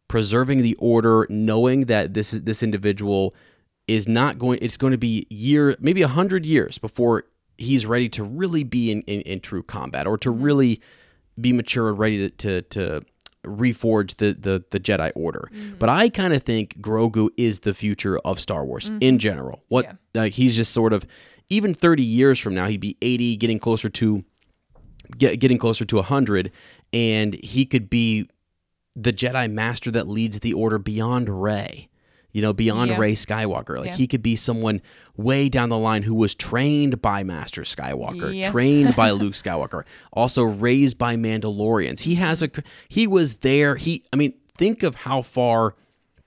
[0.08, 3.34] preserving the order, knowing that this is this individual
[3.88, 4.60] is not going.
[4.62, 7.24] It's going to be year, maybe a hundred years before
[7.58, 10.42] he's ready to really be in, in, in true combat, or to Mm-hmm.
[10.44, 10.82] really
[11.40, 13.02] be mature and ready to to, to
[13.46, 15.50] reforge the, the the Jedi Order.
[15.54, 15.76] Mm-hmm.
[15.80, 19.64] But I kind of think Grogu is the future of Star Wars in general.
[19.68, 19.96] What Mm-hmm.
[20.14, 20.22] Yeah.
[20.22, 21.06] like he's just sort of
[21.50, 24.24] even 30 years from now he'd be 80 getting closer to
[25.18, 26.52] get, getting closer to 100
[26.94, 28.30] and he could be
[28.96, 31.90] the Jedi master that leads the order beyond Rey.
[32.34, 32.98] You know, beyond Yeah.
[32.98, 33.78] Rey Skywalker.
[33.78, 33.96] Like Yeah.
[33.96, 34.82] he could be someone
[35.16, 38.52] way down the line who was trained by Master Skywalker, Yeah.
[38.52, 42.02] trained by Luke Skywalker, also raised by Mandalorians.
[42.02, 42.50] He has a
[42.90, 43.76] he was there.
[43.76, 45.76] He I mean, think of how far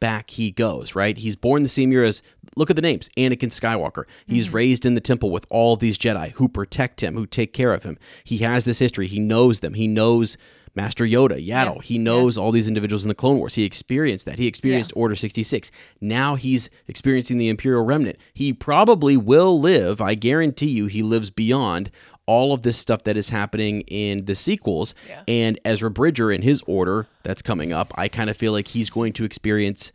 [0.01, 1.17] back he goes, right?
[1.17, 2.23] He's born the same year as
[2.57, 4.05] look at the names, Anakin Skywalker.
[4.27, 4.57] He's mm-hmm.
[4.57, 7.83] raised in the temple with all these Jedi who protect him, who take care of
[7.83, 7.99] him.
[8.25, 9.07] He has this history.
[9.07, 9.75] He knows them.
[9.75, 10.37] He knows
[10.77, 11.83] Master Yoda, Yaddle.
[11.83, 13.55] He knows all these individuals in the Clone Wars.
[13.55, 14.39] He experienced that.
[14.39, 15.71] He experienced Order 66.
[16.01, 18.19] Now he's experiencing the Imperial Remnant.
[18.35, 21.91] He probably will live, I guarantee you, he lives beyond
[22.27, 24.95] all of this stuff that is happening in the sequels.
[25.09, 25.23] Yeah.
[25.27, 28.91] And Ezra Bridger in his order that's coming up, I kind of feel like he's
[28.91, 29.93] going to experience.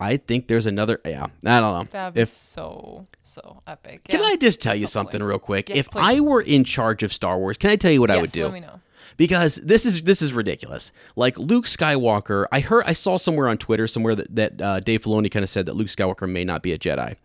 [0.00, 1.00] I think there's another.
[1.06, 1.84] Yeah, I don't know.
[1.90, 4.04] That'd be so so epic.
[4.04, 5.68] can I just tell you something real quick?
[5.70, 6.02] Yes, if please.
[6.02, 8.44] I were in charge of Star Wars, can I tell you what I would do?
[8.44, 8.80] Let me know.
[9.16, 10.92] Because this is this is ridiculous.
[11.14, 15.02] Like Luke Skywalker, I heard I saw somewhere on Twitter somewhere that that uh, Dave
[15.02, 17.16] Filoni kind of said that Luke Skywalker may not be a Jedi,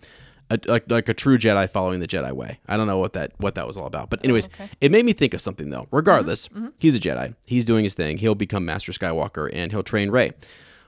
[0.49, 2.60] a, like like a true Jedi following the Jedi way.
[2.67, 4.69] I don't know what that what that was all about, but anyways, okay.
[4.80, 5.88] it made me think of something though.
[5.91, 7.36] Regardless, he's a Jedi.
[7.45, 8.17] He's doing his thing.
[8.17, 10.32] He'll become Master Skywalker and he'll train Rey,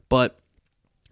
[0.10, 0.40] but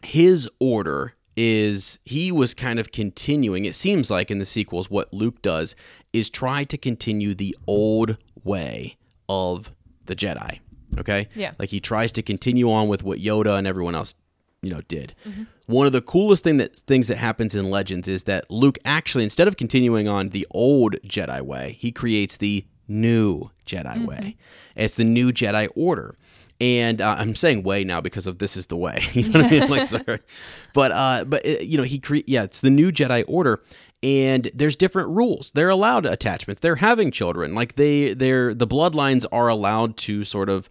[0.04, 5.14] his order is he was kind of continuing it seems like in the sequels what
[5.14, 5.78] luke does
[6.12, 8.98] is try to continue the old way
[9.30, 9.72] of
[10.06, 10.60] the Jedi.
[11.00, 11.28] Okay?
[11.36, 11.54] Yeah.
[11.58, 14.14] Like he tries to continue on with what Yoda and everyone else,
[14.62, 15.16] you know, did.
[15.26, 15.44] Mm-hmm.
[15.68, 19.24] One of the coolest thing that things that happens in Legends is that Luke actually
[19.24, 24.06] instead of continuing on the old Jedi way, he creates the new Jedi mm-hmm.
[24.06, 24.38] way.
[24.76, 26.16] It's the new Jedi order.
[26.62, 29.02] And uh, I'm saying way now because of this is the way.
[29.14, 29.70] You know what I mean?
[29.70, 30.20] Like, sorry.
[30.74, 33.62] But uh, but uh, you know he cre- yeah, it's the new Jedi order,
[34.04, 35.52] and there's different rules.
[35.52, 36.60] They're allowed attachments.
[36.62, 37.56] They're having children.
[37.56, 40.70] Like they they're the bloodlines are allowed to sort of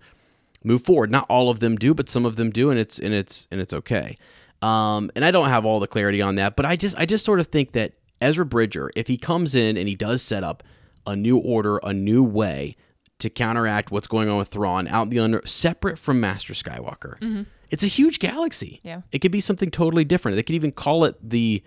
[0.63, 1.11] move forward.
[1.11, 3.61] Not all of them do, but some of them do, and it's and it's and
[3.61, 4.15] it's okay.
[4.63, 7.25] Um, and I don't have all the clarity on that, but I just I just
[7.25, 10.63] sort of think that Ezra Bridger, if he comes in and he does set up
[11.05, 12.77] a new order, a new way
[13.21, 17.19] to counteract what's going on with Thrawn out in the under, separate from Master Skywalker,
[17.21, 17.43] mm-hmm.
[17.71, 18.81] it's a huge galaxy.
[18.83, 19.03] Yeah.
[19.13, 20.37] it could be something totally different.
[20.37, 21.63] They could even call it the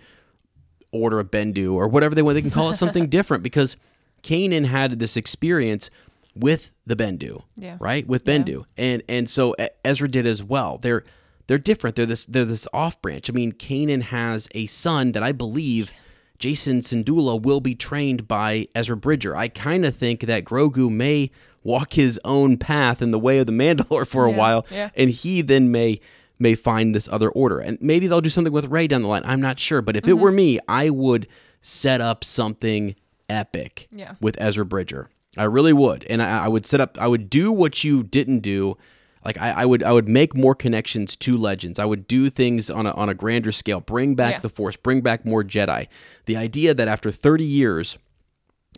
[0.92, 2.34] Order of Bendu or whatever they want.
[2.36, 3.76] They can call it something different because
[4.22, 5.90] Kanan had this experience
[6.36, 7.76] with the Bendu, Yeah.
[7.80, 8.06] right?
[8.06, 10.78] With Bendu, and and so Ezra did as well.
[10.78, 11.04] They're
[11.46, 11.96] they're different.
[11.96, 13.28] They're this they're this off branch.
[13.28, 15.90] I mean, Kanan has a son that I believe
[16.38, 19.34] Jacen Syndulla will be trained by Ezra Bridger.
[19.36, 21.30] I kind of think that Grogu may
[21.62, 24.90] walk his own path in the way of the Mandalore for a Yeah, while, yeah.
[24.94, 26.00] and he then may
[26.38, 29.22] may find this other order and maybe they'll do something with Rey down the line
[29.24, 30.20] i'm not sure but if it mm-hmm.
[30.20, 31.28] were me i would
[31.60, 32.96] set up something
[33.28, 34.16] epic Yeah.
[34.20, 37.52] with ezra bridger i really would and I, I would set up i would do
[37.52, 38.76] what you didn't do
[39.24, 42.70] like I, I would i would make more connections to legends i would do things
[42.70, 44.38] on a, on a grander scale bring back Yeah.
[44.40, 45.86] the force bring back more jedi
[46.26, 47.98] the idea that after 30 years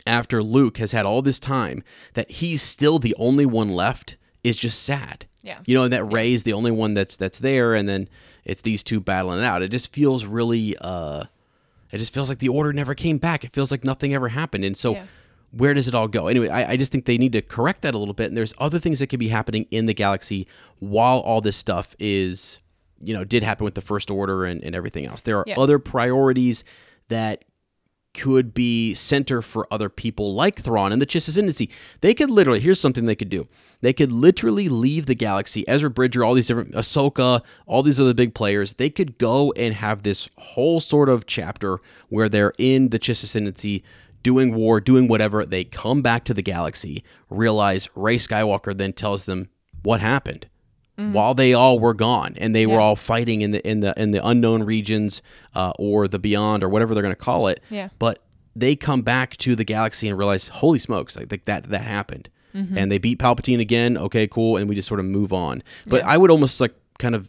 [0.07, 1.83] after Luke has had all this time
[2.15, 5.27] that he's still the only one left is just sad.
[5.43, 5.59] Yeah.
[5.67, 8.09] You know, and that Rey's the only one that's that's there and then
[8.45, 9.63] it's these two battling it out.
[9.63, 11.25] It just feels really uh
[11.91, 13.43] it just feels like the order never came back.
[13.43, 14.65] It feels like nothing ever happened.
[14.65, 15.07] And so Yeah.
[15.51, 16.27] Where does it all go?
[16.29, 18.29] Anyway, I, I just think they need to correct that a little bit.
[18.29, 20.47] And there's other things that could be happening in the galaxy
[20.79, 22.59] while all this stuff is,
[23.01, 25.23] you know, did happen with the First Order and, and everything else.
[25.23, 25.55] There are Yeah.
[25.59, 26.63] other priorities
[27.09, 27.45] that
[28.15, 31.69] could be center for other people like Thrawn and the Chiss Ascendancy.
[32.01, 33.47] They could literally, here's something they could do.
[33.83, 38.15] They could literally leave the galaxy, Ezra Bridger, all these different, Ahsoka, all these other
[38.15, 38.75] big players.
[38.75, 41.79] They could go and have this whole sort of chapter
[42.09, 43.85] where they're in the Chiss Ascendancy
[44.31, 45.45] doing war, doing whatever.
[45.45, 49.49] They come back to the galaxy, realize Rey Skywalker then tells them
[49.83, 50.47] what happened
[51.13, 54.13] while they all were gone and they were all fighting in the in the in
[54.13, 55.21] the unknown regions
[55.55, 57.91] uh, or the beyond or whatever they're going to call it Yeah.
[57.99, 58.23] but
[58.57, 62.79] they come back to the galaxy and realize holy smokes like, that that happened Mm-hmm.
[62.79, 66.03] and they beat palpatine again okay cool and we just sort of move on but
[66.05, 67.29] i would almost like kind of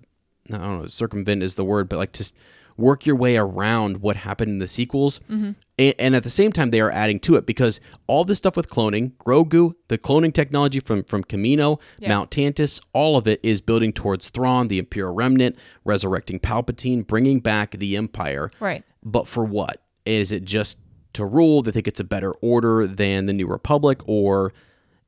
[0.53, 2.33] i don't know circumvent is the word but like just
[2.77, 5.51] work your way around what happened in the sequels Mm-hmm.
[5.79, 8.55] and, and at the same time they are adding to it because all this stuff
[8.55, 12.09] with cloning grogu the cloning technology from from Kamino Yeah.
[12.09, 17.39] Mount Tantiss all of it is building towards thrawn the imperial remnant resurrecting palpatine bringing
[17.39, 18.83] back the empire Right.
[19.03, 19.81] but for what?
[20.05, 20.79] Is it just
[21.13, 21.61] to rule?
[21.63, 24.53] They think it's a better order than the New Republic, or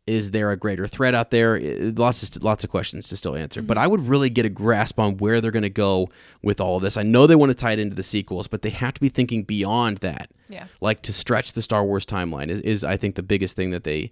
[0.09, 1.55] is there a greater threat out there?
[1.55, 3.61] It- Lots of lots of questions to still answer.
[3.61, 3.83] But mm-hmm.
[3.83, 6.09] I would really get a grasp on where they're going to go
[6.41, 6.97] with all of this.
[6.97, 9.09] I know they want to tie it into the sequels, but they have to be
[9.09, 10.31] thinking beyond that.
[10.47, 10.67] Yeah.
[10.81, 13.83] Like to stretch the Star Wars timeline is, is I think the biggest thing that
[13.83, 14.09] they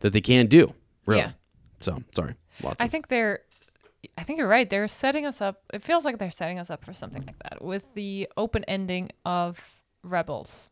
[0.00, 0.74] that they can do.
[1.06, 1.22] Really.
[1.22, 1.32] Yeah.
[1.80, 2.34] So sorry.
[2.62, 3.40] Lots I of think they're
[4.16, 4.68] I think you're right.
[4.68, 5.62] They're setting us up.
[5.72, 9.10] It feels like they're setting us up for something like that with the open ending
[9.24, 9.60] of
[10.02, 10.68] Rebels.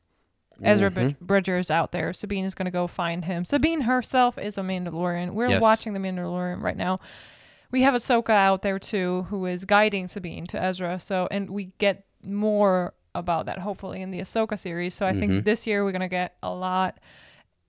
[0.63, 1.25] Ezra Mm-hmm.
[1.25, 2.13] Bridger is out there.
[2.13, 3.45] Sabine is going to go find him.
[3.45, 5.31] Sabine herself is a Mandalorian.
[5.33, 5.63] We're Yes.
[5.63, 6.99] watching the Mandalorian right now.
[7.71, 10.99] We have Ahsoka out there too, who is guiding Sabine to Ezra.
[11.01, 14.95] So, and we get more about that hopefully in the Ahsoka series.
[14.95, 15.21] So I Mm-hmm.
[15.21, 16.99] think this year we're gonna get a lot.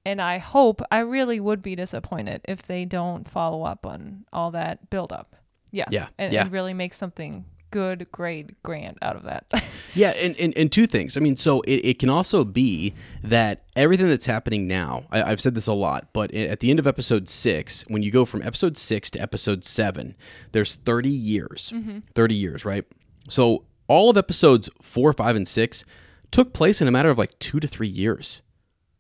[0.06, 4.52] And I hope I really would be disappointed if they don't follow up on all
[4.52, 5.36] that build up.
[5.72, 5.84] Yeah.
[5.90, 6.42] Yeah, And, yeah.
[6.44, 9.46] and really make something good, great, grant out of that.
[9.94, 11.18] Yeah, and, and, and two things.
[11.18, 15.42] I mean, so it, it can also be that everything that's happening now, I, I've
[15.42, 18.44] said this a lot, but at the end of episode six, when you go from
[18.44, 20.16] episode six to episode seven,
[20.52, 21.72] there's 30 years.
[21.74, 22.00] Mm-hmm.
[22.14, 22.86] 30 years, right?
[23.28, 25.84] So all of episodes four, five, and six
[26.30, 28.44] took place in a matter of like two to three years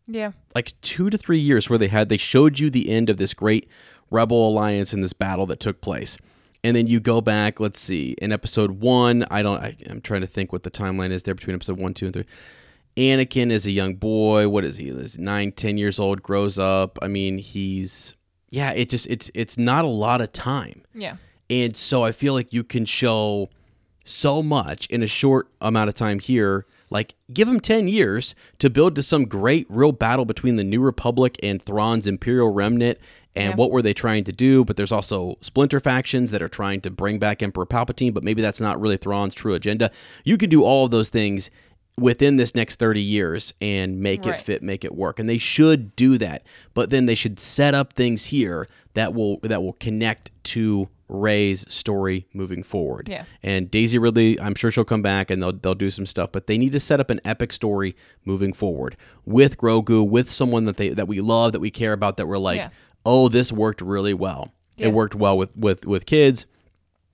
[0.07, 0.31] yeah.
[0.55, 3.33] like two to three years where they had they showed you the end of this
[3.33, 3.69] great
[4.09, 6.17] rebel alliance and this battle that took place
[6.63, 10.21] and then you go back let's see in episode one i don't I, i'm trying
[10.21, 12.25] to think what the timeline is there between episode one two and three
[12.95, 16.97] anakin is a young boy what is he is nine ten years old grows up
[17.01, 18.15] i mean he's
[18.49, 21.17] yeah it just it's it's not a lot of time Yeah.
[21.49, 23.49] and so I feel like you can show
[24.03, 26.65] so much in a short amount of time here.
[26.89, 30.79] Like, give him 10 years to build to some great real battle between the New
[30.79, 32.97] Republic and Thrawn's Imperial Remnant.
[33.37, 33.55] And Yeah.
[33.55, 34.65] what were they trying to do?
[34.65, 38.41] But there's also splinter factions that are trying to bring back Emperor Palpatine, but maybe
[38.41, 39.91] that's not really Thrawn's true agenda.
[40.25, 41.49] You can do all of those things
[41.99, 45.95] within this next 30 years and make it fit make it work and they should
[45.95, 46.43] do that
[46.75, 51.65] but then they should set up things here that will that will connect to Rey's
[51.73, 53.23] story moving forward Yeah.
[53.41, 56.45] and Daisy Ridley I'm sure she'll come back and they'll they'll do some stuff but
[56.45, 58.95] they need to set up an epic story moving forward
[59.25, 62.37] with Grogu with someone that they that we love that we care about that we're
[62.37, 62.69] like Yeah.
[63.07, 64.87] Oh this worked really well Yeah.
[64.87, 66.45] it worked well with with with kids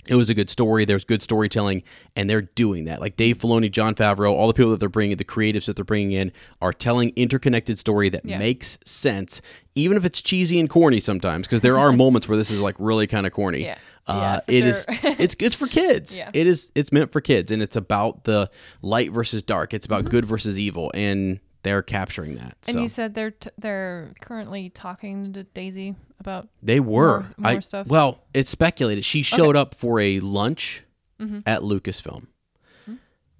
[0.06, 0.84] it was a good story.
[0.84, 1.82] There's good storytelling,
[2.13, 2.99] and they're doing that.
[2.99, 5.86] Like Dave Filoni, Jon Favreau, all the people that they're bringing, the creatives that they're
[5.86, 8.38] bringing in, are telling interconnected story that Yeah.
[8.38, 9.41] makes sense,
[9.75, 11.47] even if it's cheesy and corny sometimes.
[11.47, 13.63] Because there are moments where this is like really kind of corny.
[13.63, 13.77] Yeah.
[14.06, 14.13] Uh,
[14.49, 14.86] Yeah, it is.
[15.01, 15.15] sure.
[15.17, 16.17] It's it's for kids.
[16.17, 16.32] Yeah.
[16.34, 16.69] It is.
[16.75, 18.51] It's meant for kids, and it's about the
[18.82, 19.73] light versus dark.
[19.73, 19.93] It's Mm-hmm.
[20.01, 22.58] about good versus evil, and they're capturing that.
[22.67, 27.21] And so you said they're t- they're currently talking to Daisy about they were.
[27.21, 27.88] more- more I stuff?
[27.88, 30.84] well, it's speculated she showed up for a lunch
[31.19, 31.39] Mm-hmm.
[31.45, 32.28] at Lucasfilm.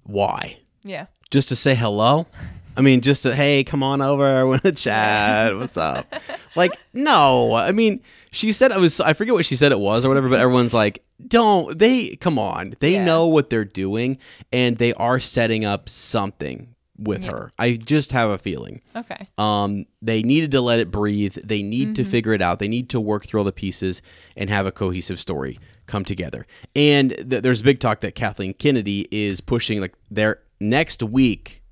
[0.04, 0.58] Why?
[0.84, 1.06] yeah.
[1.30, 2.26] just to say hello.
[2.76, 5.56] I mean, just to hey, come on over, I want to chat.
[5.56, 6.12] What's up?
[6.56, 7.54] like, no.
[7.54, 8.00] I mean,
[8.32, 9.00] she said it was.
[9.00, 10.28] I forget what she said it was or whatever.
[10.28, 11.78] But everyone's like, don't.
[11.78, 12.74] They come on.
[12.80, 13.04] They Yeah.
[13.04, 14.18] know what they're doing,
[14.52, 17.30] and they are setting up something with Yeah.
[17.32, 17.52] her.
[17.58, 18.80] I just have a feeling.
[18.94, 19.26] Okay.
[19.38, 21.36] Um, they needed to let it breathe.
[21.44, 22.58] They need to figure it out.
[22.60, 24.00] They need to work through all the pieces
[24.36, 26.46] and have a cohesive story come together.
[26.76, 31.62] And th- there's big talk that Kathleen Kennedy is pushing like their next week.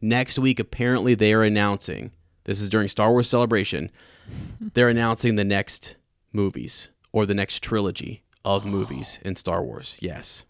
[0.00, 2.12] Next week, apparently, they are announcing.
[2.44, 3.90] This is during Star Wars Celebration.
[4.74, 5.96] They're announcing the next
[6.32, 9.96] movies or the next trilogy of movies in Star Wars.
[10.00, 10.44] Yes,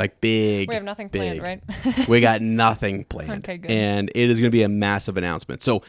[0.00, 0.68] like big.
[0.68, 1.40] We have nothing big.
[1.40, 2.08] planned, right?
[2.08, 3.44] we got nothing planned.
[3.44, 3.70] Okay, good.
[3.70, 5.62] And it is going to be a massive announcement.
[5.62, 5.82] So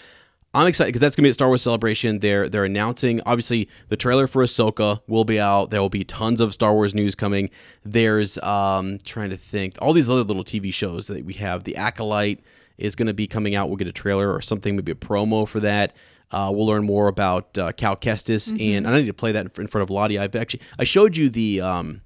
[0.53, 2.19] I'm excited because that's going to be at Star Wars Celebration.
[2.19, 5.69] They're they're announcing obviously the trailer for Ahsoka will be out.
[5.69, 7.49] There will be tons of Star Wars news coming.
[7.85, 11.63] There's um trying to think all these other little TV shows that we have.
[11.63, 12.41] The Acolyte
[12.77, 13.69] is going to be coming out.
[13.69, 15.93] We'll get a trailer or something, maybe a promo for that.
[16.31, 18.75] Uh, we'll learn more about uh, Cal Kestis, Mm-hmm.
[18.77, 20.17] and I need to play that in in front of Lottie.
[20.19, 22.01] I've actually I showed you the um,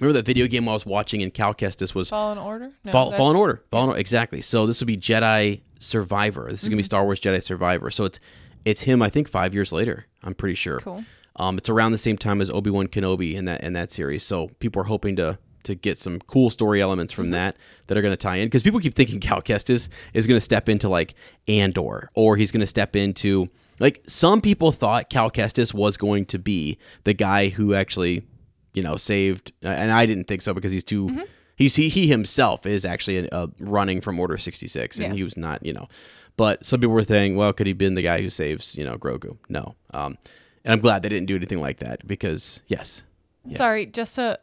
[0.00, 2.72] remember that video game I was watching, and Cal Kestis was Fallen Order.
[2.84, 3.62] No, Fall, Fallen Order.
[3.70, 4.00] Fallen Order.
[4.00, 4.40] Exactly.
[4.40, 6.46] So this would be Jedi Survivor.
[6.50, 6.70] This is Mm-hmm.
[6.72, 7.90] gonna be Star Wars Jedi Survivor.
[7.90, 8.20] So it's
[8.64, 9.00] it's him.
[9.02, 10.06] I think five years later.
[10.22, 10.80] I'm pretty sure.
[10.80, 11.04] Cool.
[11.36, 14.22] Um, it's around the same time as Obi Wan Kenobi in that in that series.
[14.22, 17.22] So people are hoping to to get some cool story elements Mm-hmm.
[17.22, 20.26] from that that are going to tie in because people keep thinking Cal Kestis is
[20.26, 21.14] going to step into like
[21.48, 26.24] Andor or he's going to step into like some people thought Cal Kestis was going
[26.26, 28.22] to be the guy who actually
[28.74, 31.22] you know saved and I didn't think so because he's too Mm-hmm.
[31.56, 35.16] he's he, he himself is actually uh, running from Order 66 and Yeah.
[35.16, 35.88] he was not you know
[36.36, 38.96] but some people were saying well could he been the guy who saves you know
[38.96, 40.16] Grogu no um
[40.64, 43.02] and I'm glad they didn't do anything like that because yes
[43.54, 44.38] Sorry, just to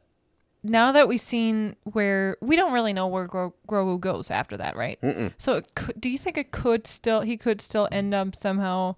[0.64, 4.76] now that we've seen where we don't really know where Gro- Grogu goes after that,
[4.76, 5.00] right?
[5.02, 5.32] Mm-mm.
[5.38, 8.96] So it could, do you think it could still he could still end up somehow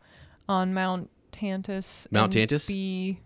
[0.47, 2.07] on Mount Tantiss?
[2.11, 2.67] Mount and Tantiss?
[2.69, 3.19] Be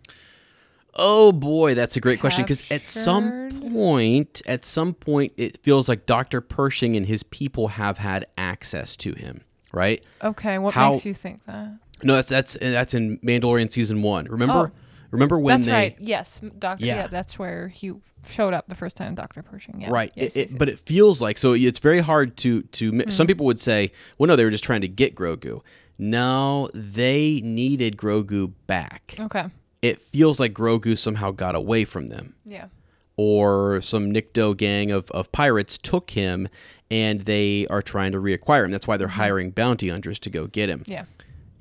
[0.96, 5.90] Oh boy, that's a great question because at some point, at some point, it feels
[5.90, 6.40] like Dr.
[6.42, 10.04] Pershing and his people have had access to him, right?
[10.24, 10.58] okay.
[10.60, 11.78] What How- makes you think that?
[12.04, 14.26] No, that's that's that's in Mandalorian season one.
[14.26, 14.80] Remember, Oh.
[15.12, 15.96] remember when that's they right.
[16.00, 16.86] Yes, Doctor.
[16.86, 16.96] Yeah.
[16.96, 17.08] Yeah.
[17.08, 17.94] that's where he
[18.30, 19.16] showed up the first time.
[19.16, 19.80] Doctor Pershing.
[19.82, 19.90] Yeah.
[19.90, 20.12] right?
[20.16, 21.54] Yes, it, yes, it, But it feels like so.
[21.54, 22.92] It's very hard to to.
[22.92, 23.10] Hmm.
[23.10, 25.62] Some people would say, well, no, they were just trying to get Grogu.
[25.98, 29.16] No, they needed Grogu back.
[29.20, 29.46] okay.
[29.84, 32.34] It feels like Grogu somehow got away from them.
[32.44, 32.68] Yeah.
[33.16, 36.48] or some Nikto gang of, of pirates took him
[36.90, 38.72] and they are trying to reacquire him.
[38.72, 40.84] That's why they're hiring bounty hunters to go get him.
[40.88, 41.06] Yeah.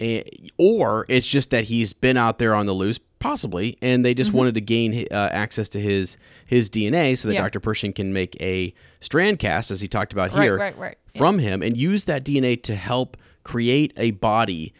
[0.00, 0.22] Eh,
[0.56, 4.30] or it's just that he's been out there on the loose, possibly, and they just
[4.30, 4.38] Mm-hmm.
[4.38, 7.42] wanted to gain uh, access to his his DNA so that Yeah.
[7.42, 7.60] Dr.
[7.60, 10.96] Pershing can make a strand cast, as he talked about Right, here, right, right.
[11.14, 11.18] Yeah.
[11.18, 14.72] from him and use that DNA to help create a body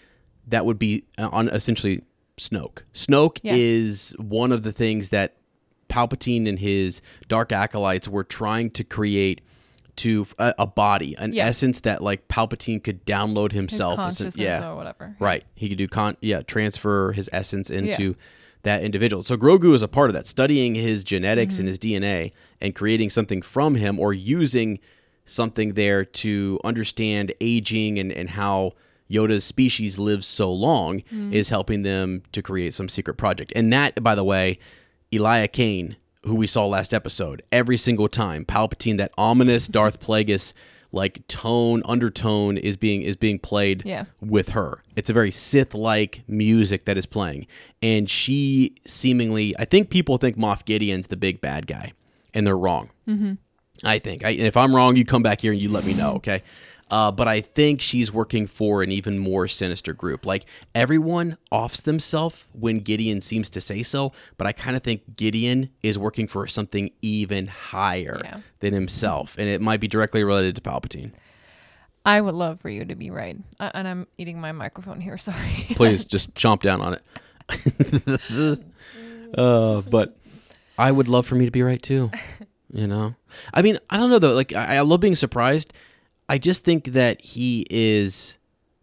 [0.48, 2.02] that would be uh, on essentially
[2.50, 2.82] Snoke.
[2.94, 3.54] Snoke Yeah.
[3.56, 5.36] is one of the things that
[5.88, 9.40] Palpatine and his dark acolytes were trying to create
[9.96, 11.46] to a, a body, an Yeah.
[11.46, 13.96] essence that like Palpatine could download himself.
[13.96, 15.14] consciousness yeah, or whatever.
[15.20, 15.44] right.
[15.54, 18.16] He could do con yeah transfer his essence into
[18.62, 19.22] that individual.
[19.22, 21.60] So Grogu is a part of that, studying his genetics Mm-hmm.
[21.62, 24.78] and his DNA and creating something from him or using
[25.26, 28.72] something there to understand aging and, and how
[29.12, 31.32] Yoda's species lives so long Mm-hmm.
[31.32, 33.52] is helping them to create some secret project.
[33.54, 34.58] And that, by the way,
[35.12, 40.52] Elia Kane, who we saw last episode, every single time, Palpatine, that ominous Darth Plagueis
[40.94, 44.04] like tone undertone is being is being played Yeah.
[44.20, 44.82] with her.
[44.94, 47.46] It's a very Sith like music that is playing.
[47.82, 51.92] And she seemingly I think people think Moff Gideon's the big bad guy.
[52.34, 52.90] And they're wrong.
[53.08, 53.32] Mm-hmm.
[53.84, 54.24] I think.
[54.24, 56.42] I, and if I'm wrong, you come back here and you let me know, okay?
[56.92, 60.26] Uh, but I think she's working for an even more sinister group.
[60.26, 65.16] Like everyone offs themselves when Gideon seems to say so, but I kind of think
[65.16, 68.40] Gideon is working for something even higher Yeah.
[68.60, 71.12] than himself, and it might be directly related to Palpatine.
[72.04, 73.38] I would love for you to be right.
[73.58, 75.16] Uh, and I'm eating my microphone here.
[75.28, 75.66] Sorry.
[75.70, 76.98] Please just chomp down on
[77.48, 78.60] it.
[79.38, 80.16] uh, but
[80.78, 82.10] I would love for me to be right too.
[82.72, 83.14] You know,
[83.54, 84.34] I mean, I don't know though.
[84.34, 85.72] Like, I, I love being surprised.
[86.32, 88.38] I just think that he is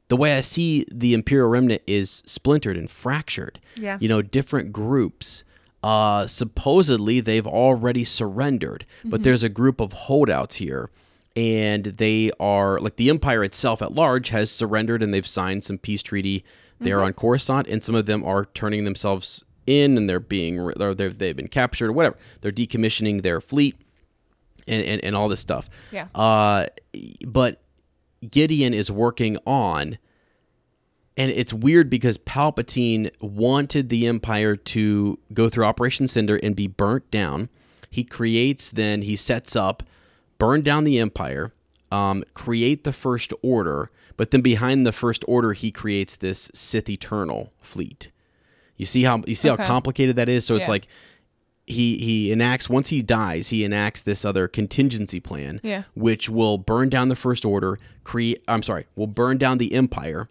[0.07, 3.59] the way I see the Imperial Remnant is splintered and fractured.
[3.75, 3.97] Yeah.
[3.99, 5.43] You know, different groups.
[5.81, 10.91] Uh, supposedly they've already surrendered, but there's a group of holdouts here,
[11.35, 15.79] and they are like the Empire itself at large has surrendered and they've signed some
[15.79, 16.45] peace treaty
[16.79, 20.93] there on Coruscant, and some of them are turning themselves in and they're being or
[20.93, 22.17] they've, they've been captured or whatever.
[22.41, 23.75] They're decommissioning their fleet
[24.69, 25.69] and, and, and all this stuff.
[25.91, 26.07] Yeah.
[26.15, 26.67] Uh,
[27.27, 27.61] but
[28.29, 29.97] Gideon is working on,
[31.17, 36.67] and it's weird because Palpatine wanted the Empire to go through Operation Cinder and be
[36.67, 37.49] burnt down.
[37.89, 39.83] He creates, then he sets up,
[40.37, 41.53] burn down the Empire,
[41.91, 46.89] um, create the First Order, but then behind the First Order, he creates this Sith
[46.89, 48.11] Eternal fleet.
[48.77, 49.61] You see how you see Okay.
[49.63, 50.45] how complicated that is.
[50.45, 50.71] So it's Yeah.
[50.71, 50.87] like
[51.69, 55.83] he he enacts once he dies, he enacts this other contingency plan, Yeah.
[55.93, 57.77] which will burn down the First Order.
[58.03, 60.29] Create, I'm sorry, will burn down the Empire,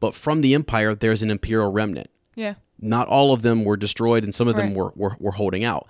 [0.00, 2.10] but from the Empire, there's an Imperial remnant.
[2.34, 2.54] Yeah.
[2.80, 4.76] Not all of them were destroyed, and some of them Right.
[4.76, 5.86] were, were were holding out.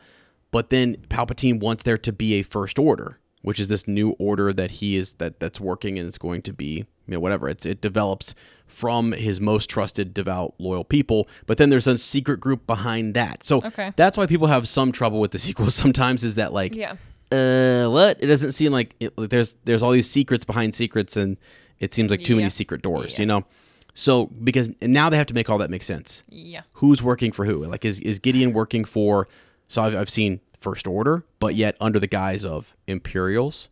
[0.51, 4.53] But then Palpatine wants there to be a First Order, which is this new order
[4.53, 7.65] that he is that that's working and it's going to be you know whatever it's,
[7.67, 8.35] it develops
[8.67, 11.29] from his most trusted, devout, loyal people.
[11.47, 13.45] But then there's a secret group behind that.
[13.45, 13.93] So Okay.
[13.97, 15.75] that's why people have some trouble with the sequels.
[15.75, 16.93] Sometimes is that like Yeah.
[17.31, 21.17] uh what it doesn't seem like it, like there's there's all these secrets behind secrets
[21.17, 21.37] and
[21.81, 23.21] it seems like too many secret doors Yeah.
[23.21, 23.45] you know
[23.95, 26.63] so because now they have to make all that make sense Yeah.
[26.75, 29.29] who's working for who like is, is gideon working for
[29.69, 33.69] so I've, I've seen first order but yet under the guise of imperials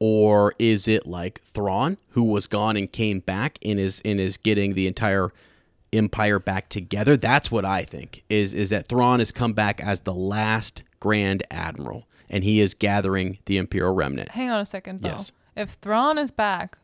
[0.00, 4.36] or is it like thrawn who was gone and came back and is and is
[4.36, 5.30] getting the entire
[5.92, 10.00] empire back together that's what i think is is that thrawn has come back as
[10.02, 15.00] the last grand admiral and he is gathering the imperial remnant Hang on a second
[15.00, 15.08] though.
[15.10, 15.32] Yes.
[15.56, 16.78] If Thrawn is back,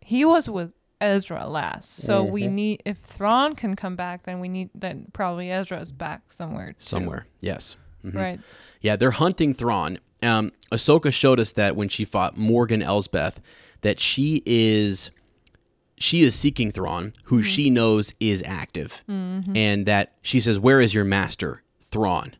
[0.00, 0.70] he was with
[1.00, 1.96] Ezra last.
[1.96, 2.54] So we Mm-hmm.
[2.54, 6.68] need if Thrawn can come back, then we need then probably Ezra is back somewhere.
[6.74, 7.74] too, somewhere yes
[8.04, 8.14] Mhm.
[8.14, 8.40] Right.
[8.80, 9.98] Yeah, they're hunting Thrawn.
[10.22, 13.40] Um, Ahsoka showed us that when she fought Morgan Elsbeth,
[13.82, 15.10] that she is
[15.96, 20.94] she is seeking Thrawn, who she knows is active, and that she says, "Where is
[20.94, 22.34] your master, Thrawn?"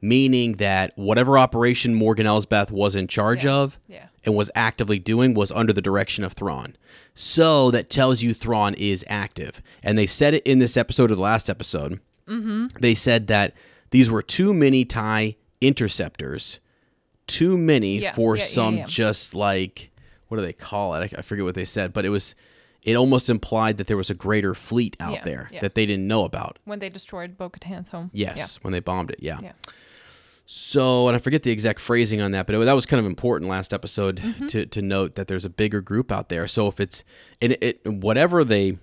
[0.00, 3.52] Meaning that whatever operation Morgan Elsbeth was in charge Yeah.
[3.52, 4.06] of Yeah.
[4.24, 6.74] and was actively doing was under the direction of Thrawn.
[7.14, 9.62] So that tells you Thrawn is active.
[9.82, 12.00] And they said it in this episode of the last episode.
[12.28, 12.66] Mm-hmm.
[12.80, 13.54] They said that
[13.90, 16.58] these were too many TIE interceptors,
[17.32, 18.86] too many Yeah, for yeah, some yeah.
[18.86, 19.90] just like,
[20.28, 21.12] what do they call it?
[21.14, 22.34] I, I forget what they said, but it was,
[22.82, 26.24] it almost implied that there was a greater fleet out there that they didn't know
[26.24, 26.58] about.
[26.64, 28.10] When they destroyed Bo Katan's home.
[28.12, 29.18] Yes, when they bombed it.
[29.20, 29.38] Yeah.
[29.42, 29.52] Yeah.
[30.44, 33.06] So, and I forget the exact phrasing on that, but it, that was kind of
[33.06, 34.46] important last episode Mm-hmm.
[34.48, 36.46] to, to note that there's a bigger group out there.
[36.48, 37.04] So if it's
[37.40, 38.78] and it, it whatever they,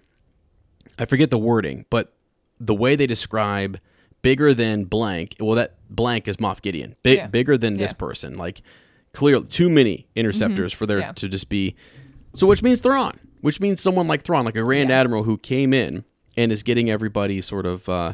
[0.97, 2.13] I forget the wording, but
[2.59, 3.79] the way they describe
[4.21, 5.35] bigger than blank.
[5.39, 6.95] Well, that blank is Moff Gideon.
[7.03, 7.27] Big, Yeah.
[7.27, 8.37] bigger than this person.
[8.37, 8.61] Like
[9.13, 11.11] clearly too many interceptors for there Yeah.
[11.13, 11.75] to just be.
[12.33, 14.99] So which means Thrawn, which means someone like Thrawn, like a Grand Yeah.
[14.99, 16.03] Admiral who came in
[16.37, 17.87] and is getting everybody sort of.
[17.89, 18.13] Uh,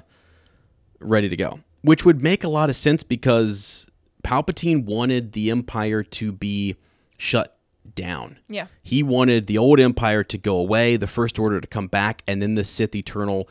[1.00, 1.60] ready to go.
[1.82, 3.86] Which would make a lot of sense because
[4.24, 6.78] Palpatine wanted the Empire to be
[7.18, 7.58] shut
[7.96, 8.40] down.
[8.50, 8.68] Yeah.
[8.82, 12.42] He wanted the old Empire to go away, the First Order to come back, and
[12.42, 13.48] then the Sith Eternal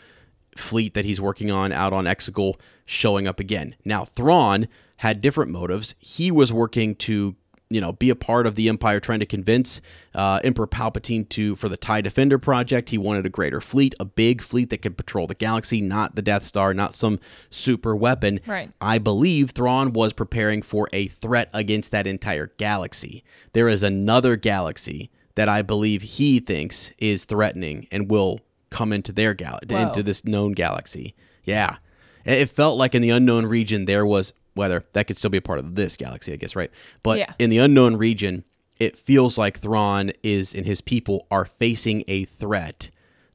[0.56, 2.54] fleet that he's working on out on Exegol
[2.86, 3.74] showing up again.
[3.84, 5.94] Now, Thrawn had different motives.
[5.98, 7.36] He was working to
[7.70, 9.80] you know, be a part of the Empire, trying to convince
[10.14, 12.90] uh, Emperor Palpatine to for the Tie Defender project.
[12.90, 16.22] He wanted a greater fleet, a big fleet that could patrol the galaxy, not the
[16.22, 17.18] Death Star, not some
[17.50, 18.38] super weapon.
[18.46, 18.70] Right.
[18.80, 23.24] I believe Thrawn was preparing for a threat against that entire galaxy.
[23.54, 28.40] There is another galaxy that I believe he thinks is threatening and will
[28.70, 29.76] come into their gal- Whoa.
[29.76, 31.14] into this known galaxy.
[31.44, 31.76] Yeah.
[32.24, 35.42] It felt like in the unknown region there was whether that could still be a
[35.42, 36.70] part of this galaxy, I guess, right?
[37.02, 37.32] But Yeah.
[37.38, 38.44] in the unknown region,
[38.78, 42.90] it feels like Thrawn is and his people are facing a threat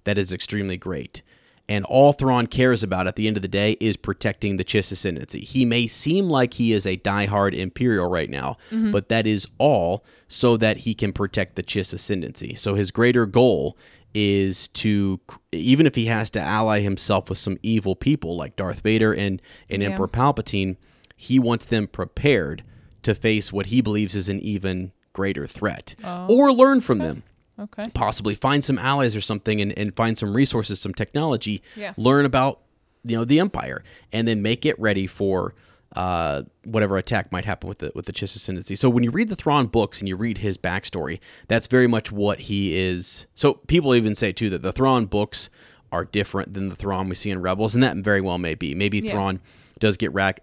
[0.05, 1.21] that is extremely great.
[1.67, 4.91] And all Thrawn cares about at the end of the day is protecting the Chiss
[4.91, 5.41] ascendancy.
[5.41, 8.89] He may seem like he is a diehard Imperial right now, mm-hmm.
[8.89, 12.55] but that is all so that he can protect the Chiss ascendancy.
[12.55, 13.77] So his greater goal
[14.13, 15.19] is to,
[15.51, 19.41] even if he has to ally himself with some evil people like Darth Vader and,
[19.69, 19.89] and Yeah.
[19.89, 20.77] Emperor Palpatine,
[21.15, 22.63] he wants them prepared
[23.03, 26.27] to face what he believes is an even greater threat oh.
[26.27, 27.23] or learn from them
[27.59, 27.89] Okay.
[27.93, 31.93] possibly find some allies or something and, and find some resources some technology Yeah.
[31.97, 32.61] learn about
[33.03, 33.83] you know the empire
[34.13, 35.55] and then make it ready for
[35.95, 38.75] uh, whatever attack might happen with the with the Chiss ascendancy.
[38.75, 42.11] So when you read the Thrawn books and you read his backstory, that's very much
[42.11, 43.27] what he is.
[43.33, 45.49] So people even say too that the Thrawn books
[45.91, 48.75] are different than the Thrawn we see in Rebels, and that very well may be.
[48.75, 49.11] Maybe Yeah.
[49.13, 49.39] Thrawn
[49.79, 50.41] does get rack,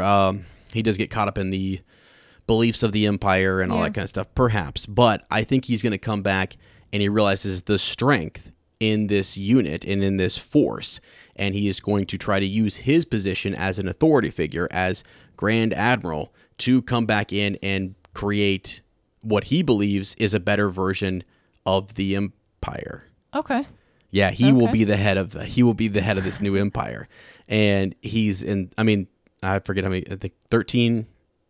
[0.00, 1.80] um, he does get caught up in the
[2.46, 3.84] beliefs of the empire and all Yeah.
[3.86, 4.86] that kind of stuff, perhaps.
[4.86, 6.56] But I think he's going to come back
[6.92, 11.00] and he realizes the strength in this unit and in this force.
[11.36, 15.04] And he is going to try to use his position as an authority figure, as
[15.36, 18.80] Grand Admiral, to come back in and create
[19.20, 21.22] what he believes is a better version
[21.66, 23.04] of the empire.
[23.34, 23.66] Okay.
[24.10, 26.56] Yeah, he will be the head of he will be the head of this new
[26.66, 27.06] empire,
[27.48, 28.72] and he's in.
[28.78, 29.08] I mean,
[29.42, 30.10] I forget how many.
[30.10, 31.06] I think thirteen.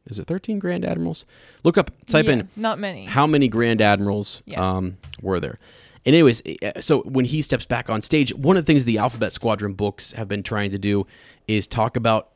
[0.06, 1.26] Is it thirteen Grand Admirals?
[1.64, 1.90] Look up.
[2.06, 3.04] Type Yeah, in not many.
[3.04, 4.60] how many Grand Admirals Yeah.
[4.76, 5.58] um, were there.
[6.06, 8.96] And anyways, uh, so when he steps back on stage, one of the things the
[8.98, 11.06] Alphabet Squadron books have been trying to do
[11.48, 12.28] is talk about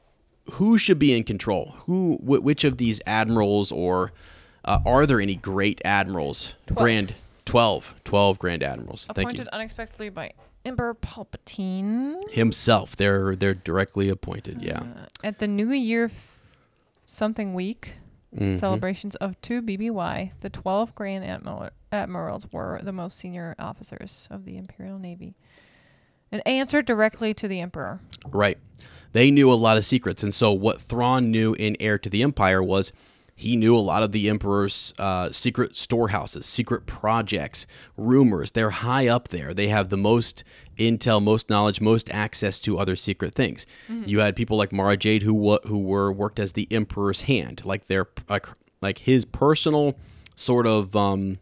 [0.52, 1.74] who should be in control.
[1.86, 4.12] Who, wh- which of these admirals, or
[4.64, 6.56] uh, are there any great admirals?
[6.74, 7.14] Grand
[7.44, 9.06] 12, 12 Grand Admirals.
[9.06, 10.32] Thank you Appointed unexpectedly by
[10.64, 12.94] Emperor Palpatine himself.
[12.96, 14.62] They're they're directly appointed.
[14.62, 14.80] Yeah.
[14.80, 16.10] uh, at the New Year
[17.06, 17.94] something week
[18.36, 18.60] Mhm.
[18.60, 20.32] celebrations of 2 BBY.
[20.40, 25.34] The 12 Grand Admiral- Admirals were the most senior officers of the Imperial Navy
[26.32, 28.00] and answered directly to the Emperor.
[28.26, 28.58] Right.
[29.12, 32.22] They knew a lot of secrets, and so what Thrawn knew in Heir to the
[32.22, 32.92] Empire was
[33.34, 37.66] he knew a lot of the Emperor's uh, secret storehouses, secret projects,
[37.96, 38.50] rumors.
[38.50, 39.54] They're high up there.
[39.54, 40.44] They have the most
[40.78, 43.66] intel, most knowledge, most access to other secret things.
[43.88, 47.86] You had people like Mara Jade who who were worked as the Emperor's hand, like
[47.86, 48.46] their like
[48.82, 49.96] like his personal
[50.36, 51.38] sort of um,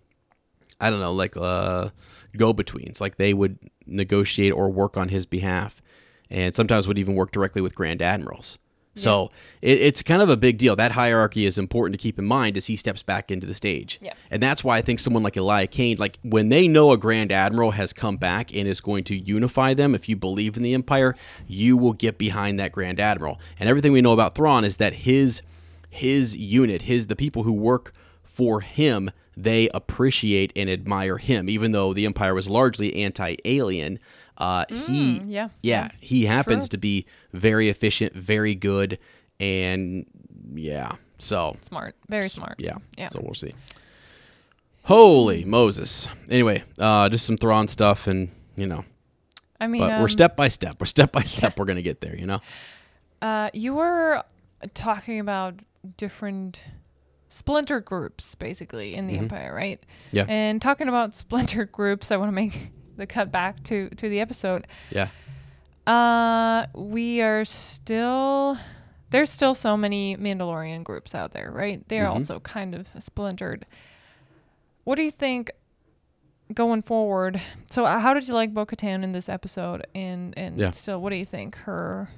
[0.81, 1.91] I don't know, like uh,
[2.37, 3.01] go betweens.
[3.01, 5.83] Like they would negotiate or work on his behalf,
[6.31, 8.59] and sometimes would even work directly with Grand Admirals.
[8.99, 9.31] So
[9.62, 10.76] it, it's kind of a big deal.
[10.76, 13.99] That hierarchy is important to keep in mind as he steps back into the stage.
[14.03, 14.12] Yeah.
[14.31, 17.33] And that's why I think someone like Elia Kane, like when they know a Grand
[17.33, 20.74] Admiral has come back and is going to unify them, if you believe in the
[20.74, 21.14] Empire,
[21.47, 23.41] you will get behind that Grand Admiral.
[23.59, 25.43] And everything we know about Thrawn is that his
[25.91, 29.11] his unit, his the people who work for him,
[29.43, 33.99] they appreciate and admire him, even though the Empire was largely anti-alien.
[34.36, 36.70] Uh, he, Mm, yeah, yeah, he happens True.
[36.70, 38.99] to be very efficient, very good,
[39.41, 40.07] and
[40.55, 40.93] yeah.
[41.18, 41.97] So Smart.
[42.09, 42.57] Very smart.
[42.59, 43.09] yeah, Yeah.
[43.09, 43.53] So we'll see.
[44.84, 46.09] Holy Moses!
[46.30, 48.84] Anyway, uh, just some Thrawn stuff, and you know,
[49.61, 50.76] I mean, but we're um, step by step.
[50.80, 51.59] We're step by step.
[51.59, 52.16] We're gonna get there.
[52.16, 52.41] You know.
[53.20, 54.22] Uh, you were
[54.74, 55.55] talking about
[55.97, 56.61] different
[57.39, 59.18] splinter groups, basically, in the Mhm.
[59.22, 59.80] Empire, right?
[60.12, 60.24] Yeah.
[60.28, 64.20] And talking about splinter groups, I want to make the cut back to to the
[64.20, 64.66] episode.
[64.91, 65.09] Yeah.
[65.86, 68.59] Uh, we are still
[69.11, 71.82] there's still so many Mandalorian groups out there, right?
[71.89, 72.11] They're Mhm.
[72.12, 73.64] also kind of splintered.
[74.84, 75.51] What do you think
[76.53, 77.41] going forward?
[77.70, 79.86] So, uh, how did you like Bo-Katan in this episode?
[79.95, 80.72] And and Yeah.
[80.72, 82.11] still, what do you think her?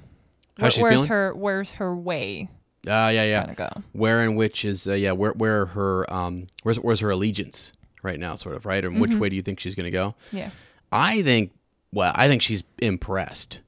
[0.57, 1.07] Wh- where's feeling?
[1.07, 2.49] her Where's her way
[2.87, 3.41] Uh, yeah, yeah.
[3.41, 3.83] gonna go?
[3.93, 5.11] Where and which is uh, yeah.
[5.11, 7.73] Where where her um where's where's her allegiance
[8.03, 9.19] right now, sort of right, and which Mhm.
[9.19, 10.15] way do you think she's gonna go?
[10.31, 10.49] Yeah.
[10.91, 11.51] I think
[11.93, 13.59] well, I think she's impressed.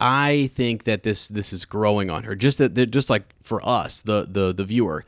[0.00, 2.34] I think that this this is growing on her.
[2.34, 5.04] Just that just like for us, the the the viewer,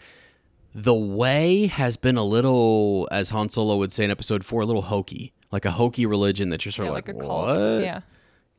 [0.75, 4.67] the way has been a little, as Han Solo would say in Episode Four, a
[4.67, 7.49] little hokey, like a hokey religion that you're sort yeah, of like, like, a cult.
[7.59, 7.83] what?
[7.83, 8.01] Yeah.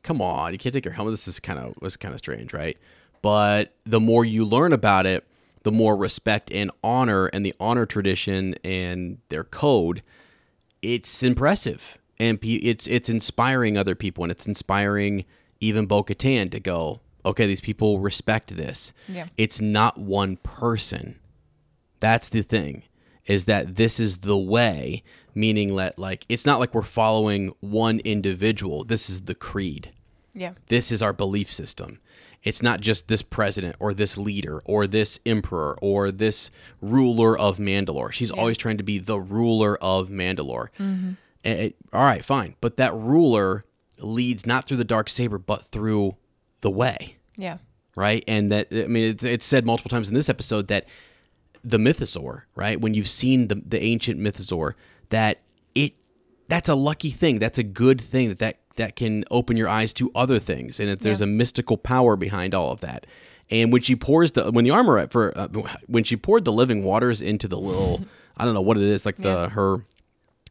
[0.02, 1.12] come on, you can't take your helmet.
[1.12, 2.76] This is kind of was kind of strange, right?
[3.24, 5.26] But the more you learn about it,
[5.62, 10.02] the more respect and honor and the honor tradition and their code,
[10.82, 15.24] it's impressive and it's it's inspiring other people and it's inspiring
[15.58, 18.92] even Bo-Katan to go, okay, these people respect this.
[19.08, 19.28] Yeah.
[19.38, 21.18] It's not one person.
[22.00, 22.82] That's the thing
[23.24, 25.02] is that this is the way,
[25.34, 28.84] meaning that like it's not like we're following one individual.
[28.84, 29.92] This is the creed
[30.34, 30.52] Yeah.
[30.68, 32.00] this is our belief system
[32.44, 37.56] It's not just this president or this leader or this emperor or this ruler of
[37.58, 38.12] Mandalore.
[38.12, 40.68] She's always trying to be the ruler of Mandalore.
[40.78, 41.12] Mm-hmm.
[41.42, 42.54] And it- all right, fine.
[42.60, 43.64] But that ruler
[44.00, 46.16] leads not through the dark saber, but through
[46.60, 47.58] the way Yeah.
[47.96, 48.22] right?
[48.28, 50.86] And that I mean, it's, it's said multiple times in this episode that
[51.62, 52.78] the mythosaur, right?
[52.80, 54.74] When you've seen the the ancient mythosaur,
[55.08, 55.40] that
[56.48, 57.38] that's a lucky thing.
[57.38, 60.88] That's a good thing that that that can open your eyes to other things, and
[60.90, 61.24] it, there's Yeah.
[61.24, 63.06] a mystical power behind all of that.
[63.50, 65.48] And when she pours the when the armor for uh,
[65.86, 68.04] when she poured the living waters into the little
[68.36, 69.48] I don't know what it is like the Yeah.
[69.50, 69.84] her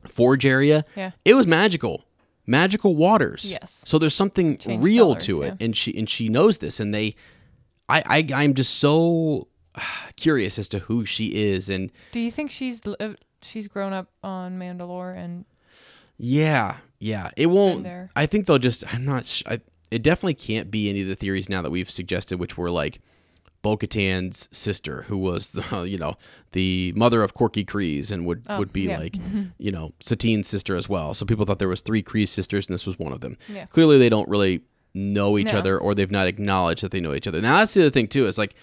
[0.08, 1.12] forge area, Yeah.
[1.26, 2.06] it was magical.
[2.46, 3.50] Magical waters.
[3.50, 3.84] Yes.
[3.86, 5.66] So there's something Change real colors, to it, yeah.
[5.66, 7.16] and she and she knows this, and they,
[7.88, 9.48] I, I I'm just so
[10.18, 14.08] curious as to who she is, and Do you think she's uh, she's grown up
[14.24, 15.46] on Mandalore and
[16.18, 17.84] yeah, yeah, it won't.
[17.84, 18.10] there.
[18.16, 18.84] I think they'll just.
[18.94, 19.26] I'm not.
[19.26, 19.60] Sh- I,
[19.92, 23.00] it definitely can't be any of the theories now that we've suggested, which were like.
[23.62, 26.16] Bo-Katan's sister, who was, the, you know,
[26.52, 29.00] the mother of Korkie Kryze, and would, Oh, would be yeah.
[29.00, 29.44] like, mm-hmm.
[29.58, 31.14] you know, Satine's sister as well.
[31.14, 33.38] So people thought there was three Kryze sisters, and this was one of them.
[33.48, 33.66] Yeah.
[33.68, 35.60] Clearly, they don't really know each No.
[35.60, 37.40] other, or they've not acknowledged that they know each other.
[37.42, 38.28] Now that's the other thing too.
[38.28, 38.54] Is like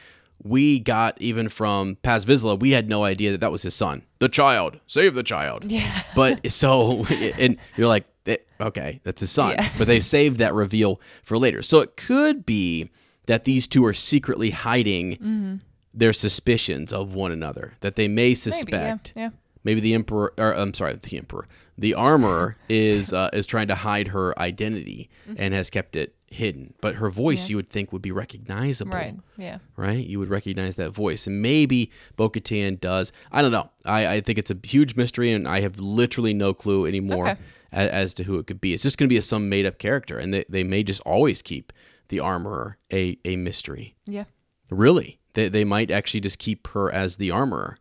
[0.42, 4.02] we got even from Paz Vizsla, we had no idea that that was his son,
[4.18, 5.70] the child, save the child.
[5.70, 6.02] Yeah.
[6.14, 7.04] But so,
[7.38, 9.52] and you're like, eh, okay, that's his son.
[9.52, 9.70] Yeah.
[9.78, 11.62] But they saved that reveal for later.
[11.62, 12.90] So it could be
[13.26, 15.54] that these two are secretly hiding Mm-hmm.
[15.92, 17.74] their suspicions of one another.
[17.80, 19.12] That they may maybe suspect.
[19.16, 19.30] yeah, yeah.
[19.62, 23.74] Maybe the emperor, or I'm sorry, the emperor, the armorer is uh, is trying to
[23.74, 26.74] hide her identity and has kept it hidden.
[26.80, 27.48] But her voice.
[27.48, 27.50] Yeah.
[27.52, 29.16] you would think, would be recognizable, Right.
[29.36, 29.58] Yeah.
[29.76, 30.06] right?
[30.06, 33.12] You would recognize that voice, and maybe Bo-Katan does.
[33.32, 33.70] I don't know.
[33.84, 37.40] I, I think it's a huge mystery, and I have literally no clue anymore Okay.
[37.72, 38.72] a- as, to who it could be.
[38.72, 41.00] It's just going to be a, some made up character, and they, they may just
[41.02, 41.72] always keep
[42.08, 43.96] the armorer a, a mystery.
[44.06, 44.24] Yeah.
[44.70, 47.78] Really, they, they might actually just keep her as the armorer,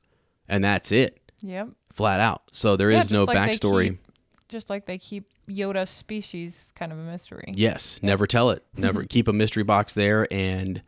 [0.47, 1.70] and that's it Yep.
[1.93, 2.43] flat out.
[2.52, 3.97] So there Yeah, is no like backstory.
[4.50, 7.52] Just like they keep Yoda's species kind of a mystery.
[7.56, 8.66] Yes, never tell it.
[8.76, 10.82] Never keep a mystery box there and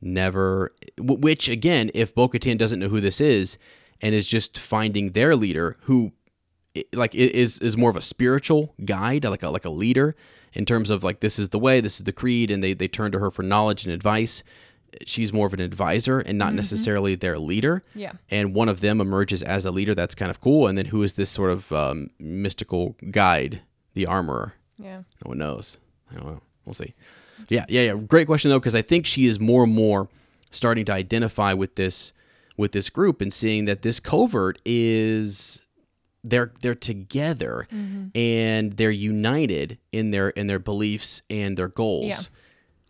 [0.00, 0.72] never.
[0.98, 3.58] Which again, if Bo-Katan doesn't know who this is
[4.00, 6.12] and is just finding their leader, who
[6.92, 10.16] like is is more of a spiritual guide, like a like a leader
[10.52, 12.88] in terms of like this is the way, this is the creed, and they they
[12.88, 14.42] turn to her for knowledge and advice.
[15.06, 17.82] She's more of an advisor and not necessarily their leader.
[17.94, 18.12] Yeah.
[18.30, 19.94] and one of them emerges as a leader.
[19.94, 20.66] That's kind of cool.
[20.66, 23.62] And then who is this sort of um, mystical guide,
[23.94, 24.54] the armorer?
[24.78, 24.98] Yeah.
[25.24, 25.78] No one knows.
[26.10, 26.40] I don't know.
[26.64, 26.94] We'll see.
[27.48, 27.94] Yeah, yeah, yeah.
[27.94, 30.08] Great question though, because I think she is more and more
[30.50, 32.12] starting to identify with this
[32.56, 35.62] with this group and seeing that this covert is
[36.22, 37.66] they're they're together
[38.14, 42.06] and they're united in their in their beliefs and their goals.
[42.06, 42.20] Yeah.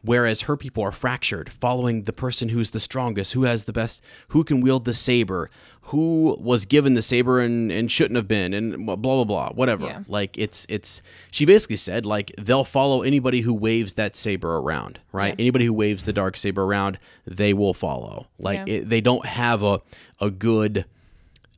[0.05, 4.02] Whereas her people are fractured, following the person who's the strongest, who has the best,
[4.28, 5.48] who can wield the saber,
[5.88, 9.86] who was given the saber and, and shouldn't have been, and blah blah blah, whatever.
[9.86, 10.00] Yeah.
[10.07, 11.00] Like it's it's
[11.30, 15.28] she basically said like they'll follow anybody who waves that saber around, right?
[15.38, 15.42] Yeah.
[15.44, 18.26] Anybody who waves the dark saber around, they will follow.
[18.38, 18.74] Like Yeah.
[18.74, 19.80] it, they don't have a
[20.20, 20.84] a good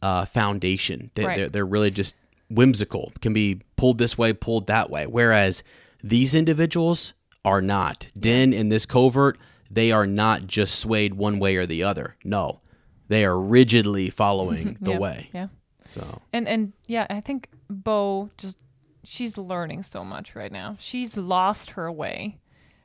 [0.03, 1.11] uh, foundation.
[1.15, 1.37] They, Right.
[1.37, 2.15] they're they're really just
[2.49, 3.13] whimsical.
[3.21, 5.05] Can be pulled this way, pulled that way.
[5.07, 5.65] Whereas
[6.01, 7.13] these individuals
[7.47, 8.09] are not.
[8.19, 9.39] Din and this covert,
[9.71, 12.17] they are not just swayed one way or the other.
[12.25, 12.61] No,
[13.09, 14.99] they are rigidly following the yeah.
[14.99, 15.31] way.
[15.33, 15.49] Yeah.
[15.85, 18.59] So And and yeah, I think Bo just
[19.05, 20.77] she's learning so much right now.
[20.79, 22.39] She's lost her way.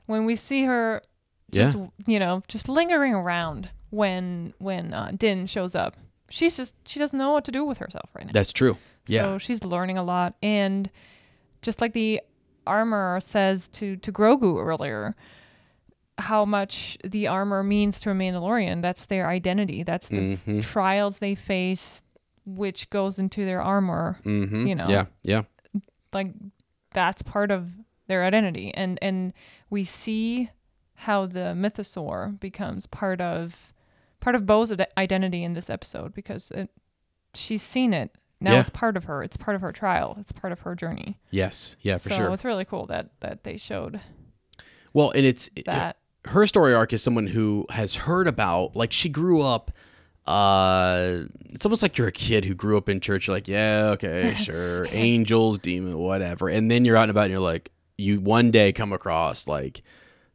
[0.06, 1.02] When we see her
[1.52, 5.98] just you know, just lingering around when when uh, Din shows up.
[6.30, 8.32] She's just she doesn't know what to do with herself right now.
[8.32, 8.78] that's true.
[9.08, 9.24] Yeah.
[9.24, 10.90] So she's learning a lot and
[11.62, 12.22] just like the
[12.68, 15.16] armor says to to Grogu earlier
[16.18, 18.82] how much the armor means to a Mandalorian.
[18.82, 19.82] That's their identity.
[19.84, 20.62] That's the Mhm.
[20.64, 22.04] trials they face
[22.46, 24.20] which goes into their armor.
[24.26, 24.66] mm-hmm.
[24.68, 24.86] you know.
[24.88, 25.06] Yeah.
[25.24, 25.44] Yeah.
[26.14, 26.34] Like
[26.94, 27.72] that's part of
[28.08, 28.74] their identity.
[28.74, 29.34] And and
[29.70, 30.50] we see
[30.96, 33.74] how the mythosaur becomes part of
[34.20, 36.70] part of Bo's ide- identity in this episode because it,
[37.34, 38.16] she's seen it.
[38.42, 38.60] Now Yeah.
[38.62, 39.24] it's part of her.
[39.24, 40.18] It's part of her trial.
[40.20, 41.20] It's part of her journey.
[41.30, 41.76] Yes.
[41.82, 41.98] Yeah.
[41.98, 42.26] For so sure.
[42.28, 44.02] So it's really cool that that they showed
[44.94, 45.98] Well, and it's that.
[46.26, 49.72] her story arc is someone who has heard about like she grew up
[50.28, 53.90] uh it's almost like you're a kid who grew up in church you're like yeah
[53.94, 58.20] okay sure angels demon whatever and then you're out and about and you're like you
[58.22, 59.82] one day come across like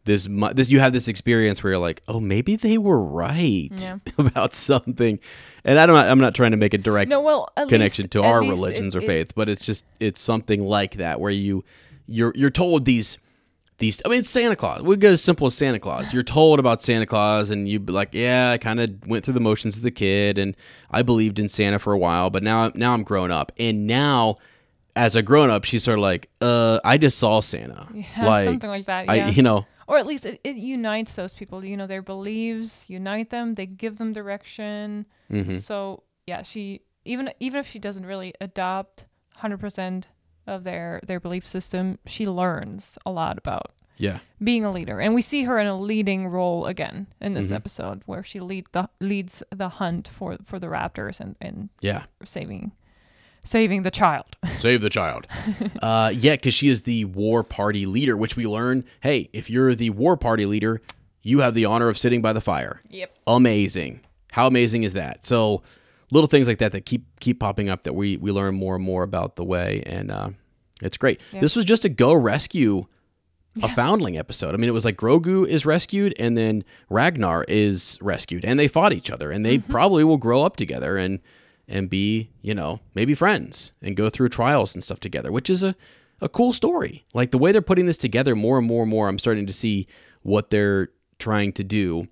[0.07, 3.99] this this you have this experience where you're like oh maybe they were right Yeah.
[4.19, 5.19] about something
[5.65, 8.23] and i don't i'm not trying to make a direct No, well, connection least, to
[8.23, 11.65] our religions it- or it- faith but it's just it's something like that where you
[12.07, 13.19] you're you're told these
[13.79, 14.81] these I mean Santa Claus.
[14.81, 16.11] We go as simple as Santa Claus.
[16.15, 19.35] You're told about Santa Claus and you'd be like, Yeah, I kind of went through
[19.35, 20.57] the motions as a kid and
[20.91, 23.53] I believed in Santa for a while, but now now I'm grown up.
[23.59, 24.37] And now
[24.95, 27.87] as a grown up, she's sort of like, uh, I just saw Santa.
[27.93, 29.11] Yeah, something like that.
[29.11, 29.29] I Yeah.
[29.29, 31.65] you know, or at least it, it unites those people.
[31.65, 33.55] You know, their beliefs unite them.
[33.55, 35.07] They give them direction.
[35.31, 35.61] mhm.
[35.61, 39.05] So yeah, she even even if she doesn't really adopt
[39.37, 40.09] hundred percent
[40.47, 44.19] of their their belief system, she learns a lot about yeah.
[44.43, 47.57] being a leader, and we see her in a leading role again in this Mhm.
[47.57, 52.05] episode where she lead the leads the hunt for for the raptors and and Yeah.
[52.25, 52.73] saving
[53.47, 54.37] saving the child.
[54.59, 55.27] Save the child.
[55.83, 58.85] uh, yeah, because she is the war party leader, which we learn.
[59.01, 60.81] Hey, if you're the war party leader,
[61.23, 62.81] you have the honor of sitting by the fire.
[62.91, 63.17] Yep.
[63.27, 64.01] Amazing.
[64.33, 65.25] How amazing is that?
[65.25, 65.63] So
[66.11, 68.85] little things like that that keep keep popping up that we we learn more and
[68.85, 70.31] more about the way, and uh,
[70.83, 71.21] it's great.
[71.33, 72.87] This was just a go rescue
[73.63, 74.55] a foundling episode.
[74.55, 78.69] I mean, it was like Grogu is rescued, and then Ragnar is rescued, and they
[78.69, 81.21] fought each other, and they probably will grow up together and
[81.69, 85.63] and be you know maybe friends and go through trials and stuff together, which is
[85.63, 85.75] a
[86.21, 87.05] a cool story.
[87.13, 89.53] Like the way they're putting this together, more and more and more, I'm starting to
[89.53, 89.87] see
[90.23, 90.89] what they're
[91.19, 92.09] trying to do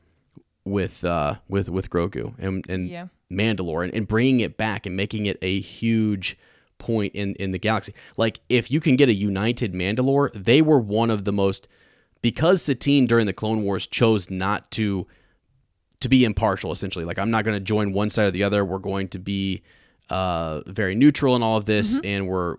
[0.64, 3.08] with uh with with Grogu and and Yeah.
[3.32, 6.36] Mandalore and, and bringing it back and making it a huge
[6.78, 7.94] point in in the galaxy.
[8.16, 11.66] Like if you can get a united Mandalore, they were one of the most
[12.22, 15.06] because Satine during the Clone Wars chose not to
[16.04, 17.04] to be impartial essentially.
[17.04, 18.64] Like I'm not going to join one side or the other.
[18.64, 19.62] We're going to be
[20.10, 22.56] uh very neutral in all of this and we're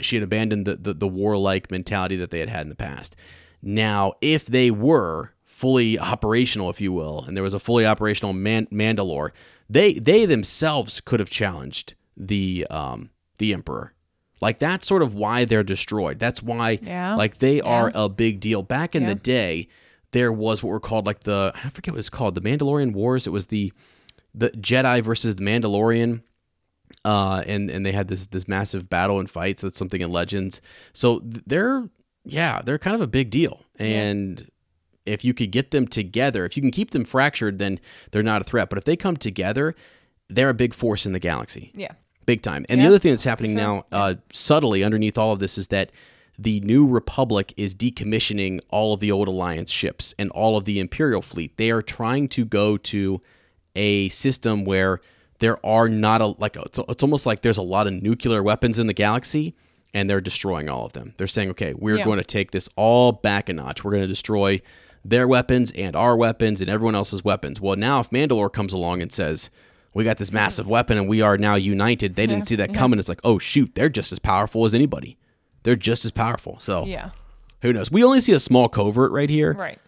[0.00, 3.14] she had abandoned the, the the warlike mentality that they had had in the past.
[3.62, 8.32] Now, if they were fully operational, if you will, and there was a fully operational
[8.32, 9.30] Man- Mandalore,
[9.68, 13.92] they they themselves could have challenged the um the Emperor.
[14.40, 16.18] Like that's sort of why they're destroyed.
[16.18, 17.14] That's why Yeah.
[17.16, 18.62] like they are a big deal.
[18.62, 19.08] Back in Yeah.
[19.10, 19.68] the day,
[20.12, 23.26] there was what were called like the I forget what it's called, the Mandalorian Wars.
[23.26, 23.72] It was the
[24.34, 26.22] the Jedi versus the Mandalorian
[27.04, 29.62] uh, and and they had this this massive battle and fights.
[29.62, 30.60] That's something in Legends.
[30.92, 31.88] So they're
[32.24, 33.62] yeah, they're kind of a big deal.
[33.78, 34.50] And
[35.04, 37.78] if you could get them together, if you can keep them fractured, then
[38.10, 38.68] they're not a threat.
[38.68, 39.76] But if they come together,
[40.28, 41.92] they're a big force in the galaxy, Yeah.
[42.24, 42.66] big time.
[42.68, 43.62] And Yeah, the other thing that's happening sure.
[43.62, 45.92] now, uh, subtly underneath all of this, is that
[46.38, 50.78] the new Republic is decommissioning all of the old Alliance ships and all of the
[50.78, 51.56] Imperial fleet.
[51.56, 53.20] They are trying to go to
[53.74, 55.00] a system where
[55.38, 58.78] there are not a like it's, it's almost like there's a lot of nuclear weapons
[58.78, 59.54] in the galaxy
[59.94, 61.14] and they're destroying all of them.
[61.16, 62.04] They're saying, "Okay, we're Yeah.
[62.04, 63.82] going to take this all back a notch.
[63.84, 64.60] We're going to destroy
[65.04, 69.00] their weapons and our weapons and everyone else's weapons." Well, now if Mandalore comes along
[69.02, 69.48] and says,
[69.94, 72.70] "We got this massive weapon and we are now united." They didn't Yeah, see that
[72.72, 72.78] yeah.
[72.78, 72.98] coming.
[72.98, 75.16] It's like, "Oh shoot, they're just as powerful as anybody."
[75.66, 76.58] They're just as powerful.
[76.60, 77.10] So, Yeah.
[77.62, 77.90] who knows?
[77.90, 79.52] We only see a small covert right here.
[79.52, 79.78] Right.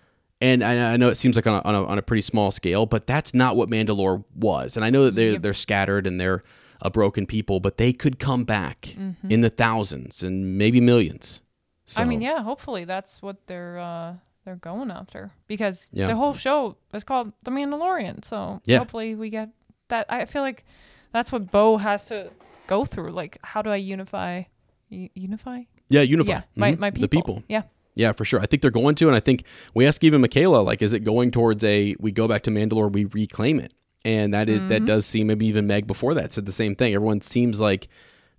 [0.41, 2.51] And I, I know it seems like on a, on, a, on a pretty small
[2.51, 4.77] scale, but that's not what Mandalore was.
[4.77, 5.43] And I know that they're, Yep.
[5.43, 6.43] they're scattered and they're
[6.83, 8.95] a broken people, but they could come back
[9.29, 11.41] in the thousands and maybe millions.
[11.87, 12.07] So, Mm-hmm.
[12.07, 14.15] I mean, yeah, hopefully that's what they're uh
[14.45, 16.07] they're going after because Yeah.
[16.07, 18.25] the whole show is called The Mandalorian.
[18.25, 18.79] So Yeah.
[18.79, 19.51] hopefully we get
[19.89, 20.07] that.
[20.09, 20.65] I feel like
[21.13, 22.31] that's what Bo has to
[22.67, 23.11] go through.
[23.13, 24.45] Like, how do I unify?
[24.91, 25.61] U- unify?
[25.89, 26.79] yeah, unify Yeah, my Mhm.
[26.79, 27.03] my people.
[27.03, 27.43] the people.
[27.49, 27.63] Yeah,
[27.95, 28.41] Yeah, for sure.
[28.41, 29.43] I think they're going to, and I think
[29.75, 32.93] we asked even Michaela, like, is it going towards a we go back to Mandalore,
[32.93, 33.73] we reclaim it,
[34.05, 34.69] and that is- Mm-hmm.
[34.69, 36.95] that does seem maybe even Meg before that said the same thing.
[36.95, 37.89] Everyone seems like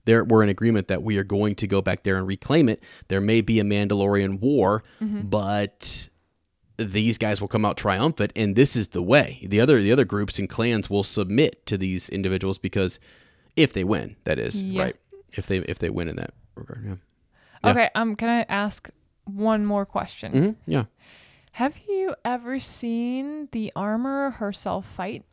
[0.06, 2.82] they're we're in agreement that we are going to go back there and reclaim it.
[3.10, 5.28] There may be a Mandalorian war, Mm-hmm.
[5.28, 6.08] but
[6.78, 9.46] these guys will come out triumphant, and this is the way.
[9.46, 12.98] The other the other groups and clans will submit to these individuals because
[13.58, 14.84] if they win, that is Yeah.
[14.84, 14.96] right.
[15.40, 16.96] If they if they win in that regard, yeah,
[17.64, 17.72] Yeah.
[17.72, 17.90] Okay.
[17.96, 18.90] Um, can I ask
[19.26, 20.32] one more question?
[20.32, 20.86] hmm yeah.
[21.54, 25.26] Have you ever seen the armor herself fight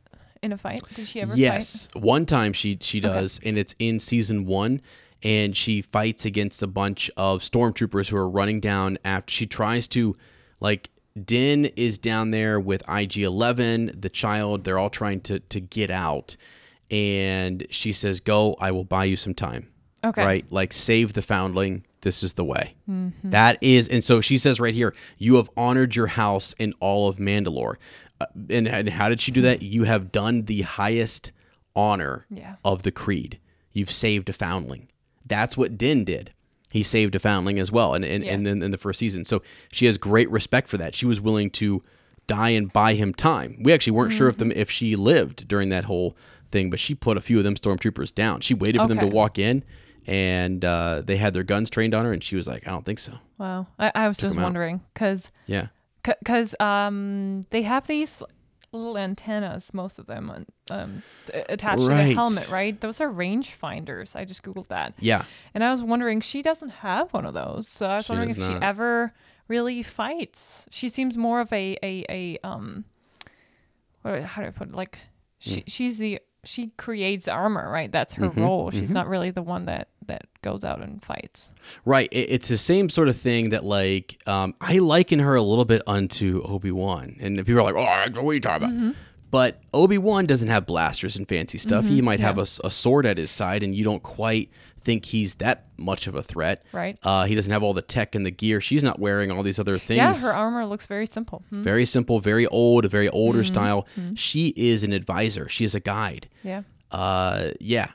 [0.42, 0.82] in a fight?
[0.94, 1.38] Did she ever fight?
[1.38, 4.80] Yes, one time she she does, and it's in season one,
[5.22, 9.86] and she fights against a bunch of stormtroopers who are running down after she tries
[9.88, 10.16] to,
[10.58, 10.90] like,
[11.22, 14.64] Din is down there with IG Eleven, the child.
[14.64, 16.36] They're all trying to to get out,
[16.90, 19.68] and she says, "Go, I will buy you some time."
[20.06, 20.24] Okay.
[20.24, 21.84] Right, like save the foundling.
[22.02, 22.74] This is the way.
[23.24, 27.08] That is, and so she says right here, you have honored your house in all
[27.08, 27.76] of Mandalore.
[28.20, 29.60] Uh, and, and how did she do that?
[29.62, 31.32] You have done the highest
[31.74, 32.56] honor Yeah.
[32.64, 33.38] of the creed.
[33.72, 34.88] You've saved a foundling.
[35.26, 36.32] That's what Din did.
[36.70, 38.32] He saved a foundling as well, and and, Yeah.
[38.34, 39.24] and then in the first season.
[39.24, 39.42] So
[39.72, 40.94] she has great respect for that.
[40.94, 41.82] She was willing to
[42.26, 43.56] die and buy him time.
[43.62, 46.16] We actually weren't sure if them if she lived during that whole
[46.52, 48.40] thing, but she put a few of them stormtroopers down.
[48.40, 49.62] She waited for them to walk in,
[50.06, 52.84] and uh, they had their guns trained on her, and she was like, "I don't
[52.84, 53.66] think so." Wow.
[53.78, 54.44] I, I was just 'em out.
[54.44, 55.66] wondering because Yeah,
[56.04, 58.22] because um they have these
[58.72, 61.02] little antennas, most of them, on, um,
[61.48, 62.78] attached to the helmet, right?
[62.80, 64.14] Those are range finders.
[64.14, 65.24] I just googled that, yeah.
[65.54, 68.30] and I was wondering she doesn't have one of those, so I was She wondering
[68.30, 69.14] if does she ever
[69.48, 70.66] really fights.
[70.70, 72.84] She seems more of a a a um,
[74.02, 74.74] what how do I put it?
[74.74, 74.98] Like
[75.38, 75.64] she Mm.
[75.68, 77.90] she's the she creates armor, right?
[77.92, 78.70] That's her Mhm, role.
[78.70, 78.94] She's mhm.
[78.94, 81.50] not really the one that that goes out and fights.
[81.84, 82.08] Right.
[82.12, 85.64] It, it's the same sort of thing that like um, I liken her a little
[85.64, 88.94] bit unto Obi Wan, and people are like, "Oh, what are you talking about?"
[89.30, 91.86] But Obi Wan doesn't have blasters and fancy stuff.
[91.86, 94.48] He might have a, a sword at his side, and you don't quite
[94.86, 96.64] think he's that much of a threat.
[96.72, 96.96] Right.
[97.02, 98.60] Uh, he doesn't have all the tech and the gear.
[98.60, 99.98] She's not wearing all these other things.
[99.98, 101.42] Yeah, her armor looks very simple.
[101.50, 101.62] Hmm.
[101.62, 103.54] very simple, very old, a very older Mm-hmm.
[103.54, 103.86] style.
[104.14, 105.48] She is an advisor.
[105.48, 106.28] She is a guide.
[106.42, 106.62] Yeah.
[106.90, 107.88] Uh, yeah,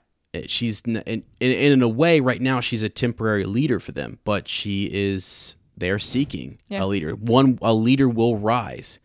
[0.47, 4.47] she's in, in in a way right now she's a temporary leader for them, but
[4.49, 6.83] she is they're seeking Yeah.
[6.83, 7.13] a leader.
[7.15, 8.99] One a leader will rise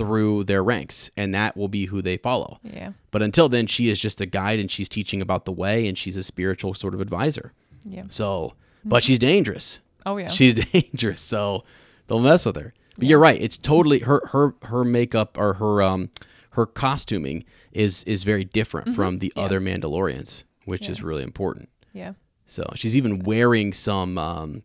[0.00, 2.58] through their ranks, and that will be who they follow.
[2.62, 2.92] Yeah.
[3.10, 5.96] But until then, she is just a guide, and she's teaching about the way, and
[5.98, 7.52] she's a spiritual sort of advisor.
[7.84, 8.04] Yeah.
[8.08, 9.80] So, but she's dangerous.
[10.06, 10.28] Oh yeah.
[10.28, 11.64] She's dangerous, so
[12.06, 12.72] don't mess with her.
[12.96, 13.40] But you're right.
[13.40, 16.08] It's totally her her her makeup or her um
[16.52, 19.42] her costuming is is very different from the Yeah.
[19.44, 21.68] other Mandalorians, which is really important.
[21.92, 22.14] yeah.
[22.46, 24.62] So she's even wearing some um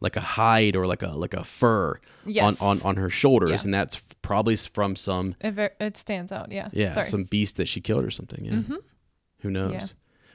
[0.00, 2.44] like a hide or like a like a fur Yes.
[2.44, 3.64] on, on on her shoulders, Yeah.
[3.64, 3.94] and that's
[4.28, 6.52] probably from some It, ver- it stands out.
[6.52, 6.68] Yeah.
[6.72, 7.06] yeah Sorry.
[7.06, 8.44] some beast that she killed or something.
[8.44, 8.76] Yeah, Mhm.
[9.40, 9.72] who knows.
[9.72, 9.86] Yeah.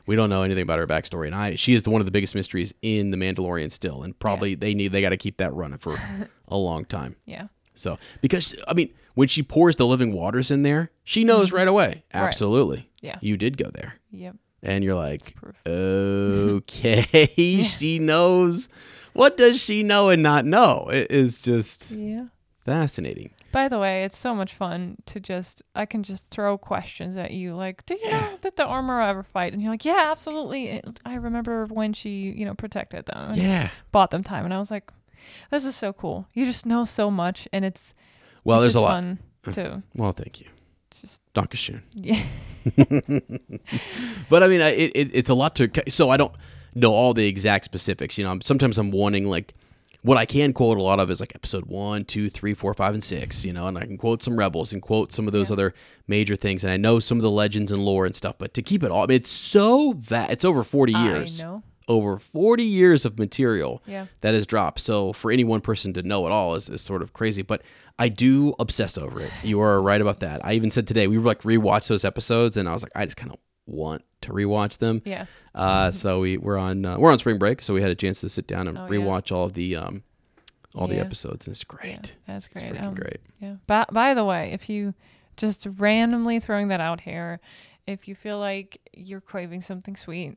[0.05, 2.11] We don't know anything about her backstory, and I she is the, one of the
[2.11, 5.53] biggest mysteries in the Mandalorian still, and probably they need they got to keep that
[5.53, 5.95] running for
[6.47, 7.15] a long time.
[7.25, 7.47] Yeah.
[7.75, 11.67] So because I mean, when she pours the living waters in there, she knows right
[11.67, 12.03] away.
[12.09, 12.17] Mm-hmm.
[12.17, 12.27] Right.
[12.27, 13.17] Absolutely, Yeah.
[13.21, 14.35] you did go there, Yep.
[14.63, 15.35] and you're like,
[15.65, 17.27] okay,
[17.63, 18.69] she knows.
[19.13, 20.89] What does she know and not know?
[20.91, 22.25] It is just Yeah.
[22.66, 23.32] Fascinating.
[23.51, 27.32] By the way, it's so much fun to just I can just throw questions at
[27.32, 30.82] you like, "Do you know did the armor ever fight?" And you're like, "Yeah, absolutely.
[31.05, 33.70] I remember when she, you know, protected them and Yeah.
[33.91, 34.91] bought them time." And I was like,
[35.51, 36.28] "This is so cool.
[36.34, 37.93] You just know so much and it's
[38.43, 38.93] Well, it's there's a just lot.
[39.03, 40.47] fun uh, too." Well, thank you.
[41.01, 41.82] Just Dankeschön.
[41.93, 42.24] yeah.
[44.30, 45.70] But I mean, I- it, it, it's a lot to.
[45.89, 46.34] So I don't
[46.76, 48.18] know all the exact specifics.
[48.18, 49.53] You know, I'm- sometimes I'm wanting like
[50.04, 52.93] what I can quote a lot of is like episode one, two, three, four, five,
[52.93, 53.43] and six.
[53.43, 55.54] You know, and I can quote some rebels and quote some of those Yeah.
[55.56, 55.74] other
[56.08, 58.36] major things, and I know some of the legends and lore and stuff.
[58.38, 61.39] But to keep it all, I mean, it's so va It's over 40 years.
[61.39, 61.64] I know.
[61.89, 64.06] Over 40 years of material Yeah.
[64.22, 64.80] that has dropped.
[64.80, 67.41] So for any one person to know it all is, is sort of crazy.
[67.41, 67.62] But
[67.99, 69.30] I do obsess over it.
[69.43, 70.43] You are right about that.
[70.45, 73.04] I even said today we were like rewatch those episodes, and I was like, I
[73.06, 75.01] just kind of want to rewatch them.
[75.05, 75.26] Yeah.
[75.55, 78.22] Uh, so we we're on uh, we're on spring break, so we had a chance
[78.22, 78.89] to sit down and Oh, yeah.
[78.99, 80.03] rewatch all of the um
[80.76, 81.91] all the episodes, and it's great.
[81.91, 82.74] Yeah, that's It's great.
[82.74, 83.20] freaking Um, great.
[83.39, 83.55] Yeah.
[83.68, 84.95] By, by the way, if you
[85.38, 87.39] just randomly throwing that out here,
[87.86, 90.36] if you feel like you're craving something sweet,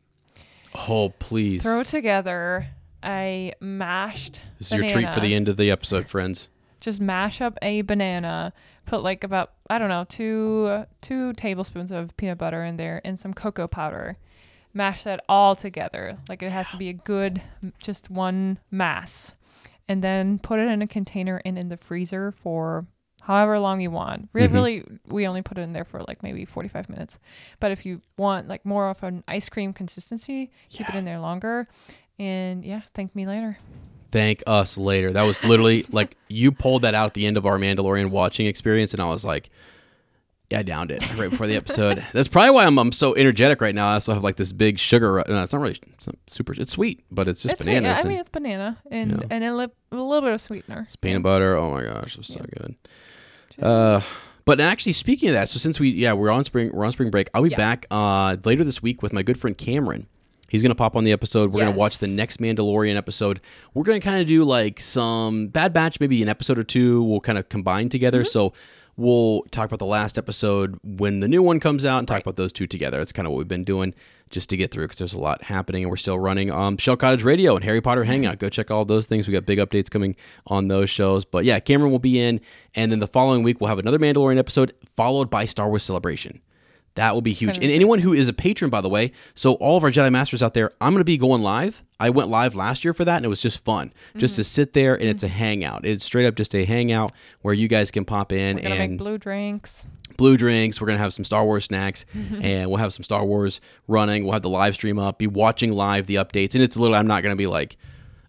[0.89, 2.67] Oh please, throw together
[3.05, 6.49] a mashed this is your treat for the end of the episode, friends.
[6.81, 8.53] Just mash up a banana,
[8.87, 13.19] put like about I don't know two two tablespoons of peanut butter in there and
[13.19, 14.17] some cocoa powder.
[14.73, 16.19] Mash that all together.
[16.29, 17.41] Like it has to be a good,
[17.83, 19.35] just one mass,
[19.89, 22.87] and then put it in a container and in the freezer for
[23.23, 24.29] however long you want.
[24.35, 24.53] Re- Mhm.
[24.53, 27.19] Really, we only put it in there for like maybe 45 minutes.
[27.59, 31.21] But if you want like more of an ice cream consistency, keep it in there
[31.21, 31.67] longer.
[32.19, 33.59] And yeah, thank me later.
[34.13, 35.13] Thank us later.
[35.13, 38.47] That was literally like you pulled that out at the end of our Mandalorian watching
[38.47, 39.51] experience, and I was like,
[40.51, 42.05] yeah, I downed it right before the episode.
[42.13, 43.89] That's probably why I'm, I'm so energetic right now.
[43.89, 45.13] I also have like this big sugar.
[45.15, 46.55] ru- No, it's not really it's not super.
[46.55, 47.75] It's sweet, but it's just it's sweet.
[47.75, 49.27] bananas I mean, it's banana and Yeah.
[49.31, 50.83] and a, li- a little bit of sweetener.
[50.83, 51.57] it's peanut butter.
[51.57, 52.77] Oh my gosh, it's so good.
[53.61, 54.01] Uh,
[54.45, 57.11] but actually, speaking of that, so since we yeah we're on spring we're on spring
[57.11, 57.57] break, I'll be Yeah.
[57.57, 60.07] back uh later this week with my good friend Cameron.
[60.49, 61.53] He's gonna pop on the episode.
[61.53, 63.41] We're gonna watch the next Mandalorian episode.
[63.75, 67.03] We're gonna kind of do like some Bad Batch, maybe an episode or two.
[67.03, 68.21] We'll kind of combine together.
[68.23, 68.29] Mm-hmm.
[68.31, 68.53] So
[68.97, 72.23] we'll talk about the last episode when the new one comes out and talk Right.
[72.25, 72.99] about those two together.
[72.99, 73.93] That's kind of what we've been doing
[74.31, 76.97] just to get through because there's a lot happening and we're still running um, Shell
[76.97, 78.39] Cottage Radio and Harry Potter Hangout.
[78.41, 79.29] Go check all those things.
[79.29, 80.17] We got big updates coming
[80.49, 81.25] on those shows.
[81.25, 82.41] But yeah, Cameron will be in,
[82.75, 86.41] and then the following week we'll have another Mandalorian episode followed by Star Wars Celebration.
[86.97, 87.57] That will be huge.
[87.57, 90.43] And anyone who is a patron, by the way, so all of our Jedi Masters
[90.43, 93.17] out there, I'm going to be going live I went live last year for that,
[93.17, 94.41] and it was just fun, just Mm-hmm.
[94.41, 95.87] to sit there and it's a hangout.
[95.87, 98.99] It's straight up just a hangout where you guys can pop in We're and make
[98.99, 99.85] blue drinks.
[100.19, 100.79] blue drinks.
[100.79, 102.43] We're gonna have some Star Wars snacks, Mm-hmm.
[102.45, 104.25] and we'll have some Star Wars running.
[104.25, 106.95] We'll have the live stream up, be watching live the updates, and it's a little.
[106.97, 107.77] I'm not gonna be like,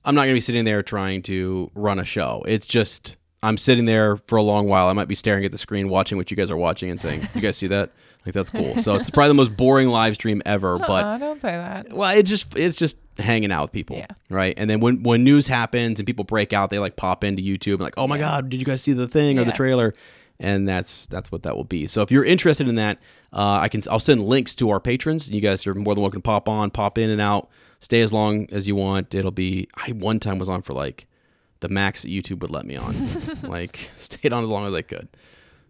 [0.05, 2.43] I'm not gonna be sitting there trying to run a show.
[2.47, 4.87] It's just I'm sitting there for a long while.
[4.87, 7.27] I might be staring at the screen, watching what you guys are watching, and saying,
[7.35, 7.91] "You guys see that?
[8.27, 11.03] Like that's cool." So it's probably the most boring live stream ever, but.
[11.05, 11.91] uh, don't say that.
[11.93, 14.07] Well, it just it's just hanging out with people, Yeah.
[14.29, 14.53] right?
[14.57, 17.73] And then when when news happens and people break out, they like pop into YouTube
[17.75, 19.93] and like, oh my god, did you guys see the thing or the trailer?
[20.39, 21.87] And that's that's what that will be.
[21.87, 22.99] So if you're interested in that,
[23.33, 25.29] uh, I can I'll send links to our patrons.
[25.31, 27.49] You guys are more than welcome to pop on, pop in and out,
[27.79, 29.15] stay as long as you want.
[29.15, 31.07] It'll be I one time was on for like
[31.61, 32.95] the max that YouTube would let me on,
[33.41, 35.07] like stayed on as long as I could.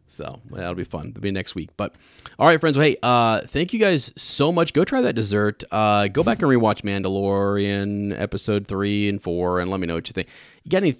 [0.07, 1.07] So that'll be fun.
[1.09, 1.69] That'll be next week.
[1.77, 1.95] But
[2.39, 2.77] all right, friends.
[2.77, 4.73] Well, hey, uh, thank you guys so much.
[4.73, 5.63] Go try that dessert.
[5.71, 10.07] Uh, go back and rewatch Mandalorian episode three and four, and let me know what
[10.07, 10.27] you think.
[10.63, 10.95] You got any?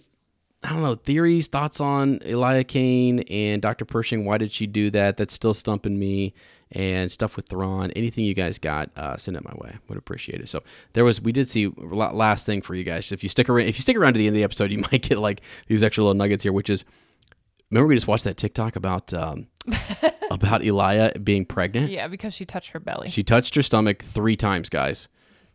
[0.63, 3.85] I don't know theories, thoughts on Elia Kane and Dr.
[3.85, 4.25] Pershing.
[4.25, 5.17] Why did she do that?
[5.17, 6.33] That's still stumping me.
[6.69, 7.91] And stuff with Thrawn.
[7.91, 9.77] Anything you guys got, uh, send it my way.
[9.87, 10.49] Would appreciate it.
[10.49, 13.13] So there was, we did see last thing for you guys.
[13.13, 14.79] If you stick around, if you stick around to the end of the episode, you
[14.91, 16.83] might get like these extra little nuggets here, which is
[17.72, 19.47] remember we just watched that TikTok about um,
[20.32, 21.91] about Elia being pregnant.
[21.91, 23.09] Yeah, because she touched her belly.
[23.09, 25.07] She touched her stomach three times, guys.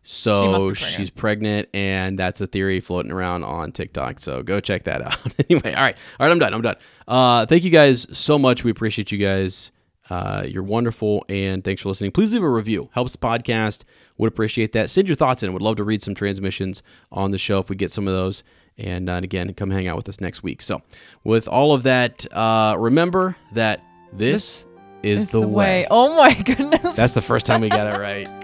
[0.05, 0.77] So pregnant.
[0.77, 4.19] she's pregnant, and that's a theory floating around on TikTok.
[4.19, 5.17] So go check that out.
[5.49, 6.53] anyway, all right, all right, I'm done.
[6.53, 6.75] I'm done.
[7.07, 8.63] Uh, thank you guys so much.
[8.63, 9.71] We appreciate you guys.
[10.09, 12.11] Uh, you're wonderful, and thanks for listening.
[12.11, 12.89] Please leave a review.
[12.93, 13.83] Helps the podcast.
[14.17, 14.89] Would appreciate that.
[14.89, 15.53] Send your thoughts in.
[15.53, 18.43] Would love to read some transmissions on the show if we get some of those.
[18.77, 20.61] And, uh, and again, come hang out with us next week.
[20.61, 20.81] So,
[21.23, 24.65] with all of that, uh, remember that this,
[25.03, 25.85] is It's the, way.
[25.91, 26.95] Oh my goodness.
[26.95, 28.42] That's the first time we got it right.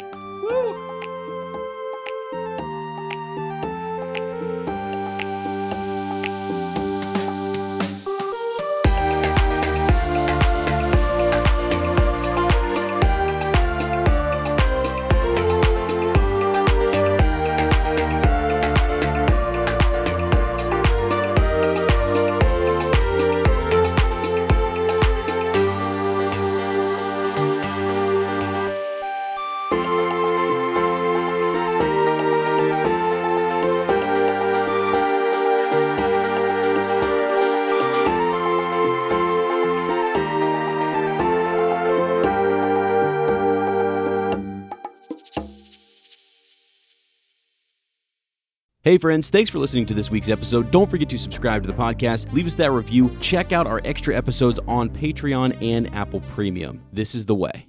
[48.89, 50.71] Hey, friends, thanks for listening to this week's episode.
[50.71, 54.17] Don't forget to subscribe to the podcast, leave us that review, check out our extra
[54.17, 56.81] episodes on Patreon and Apple Premium.
[56.91, 57.68] This is the way.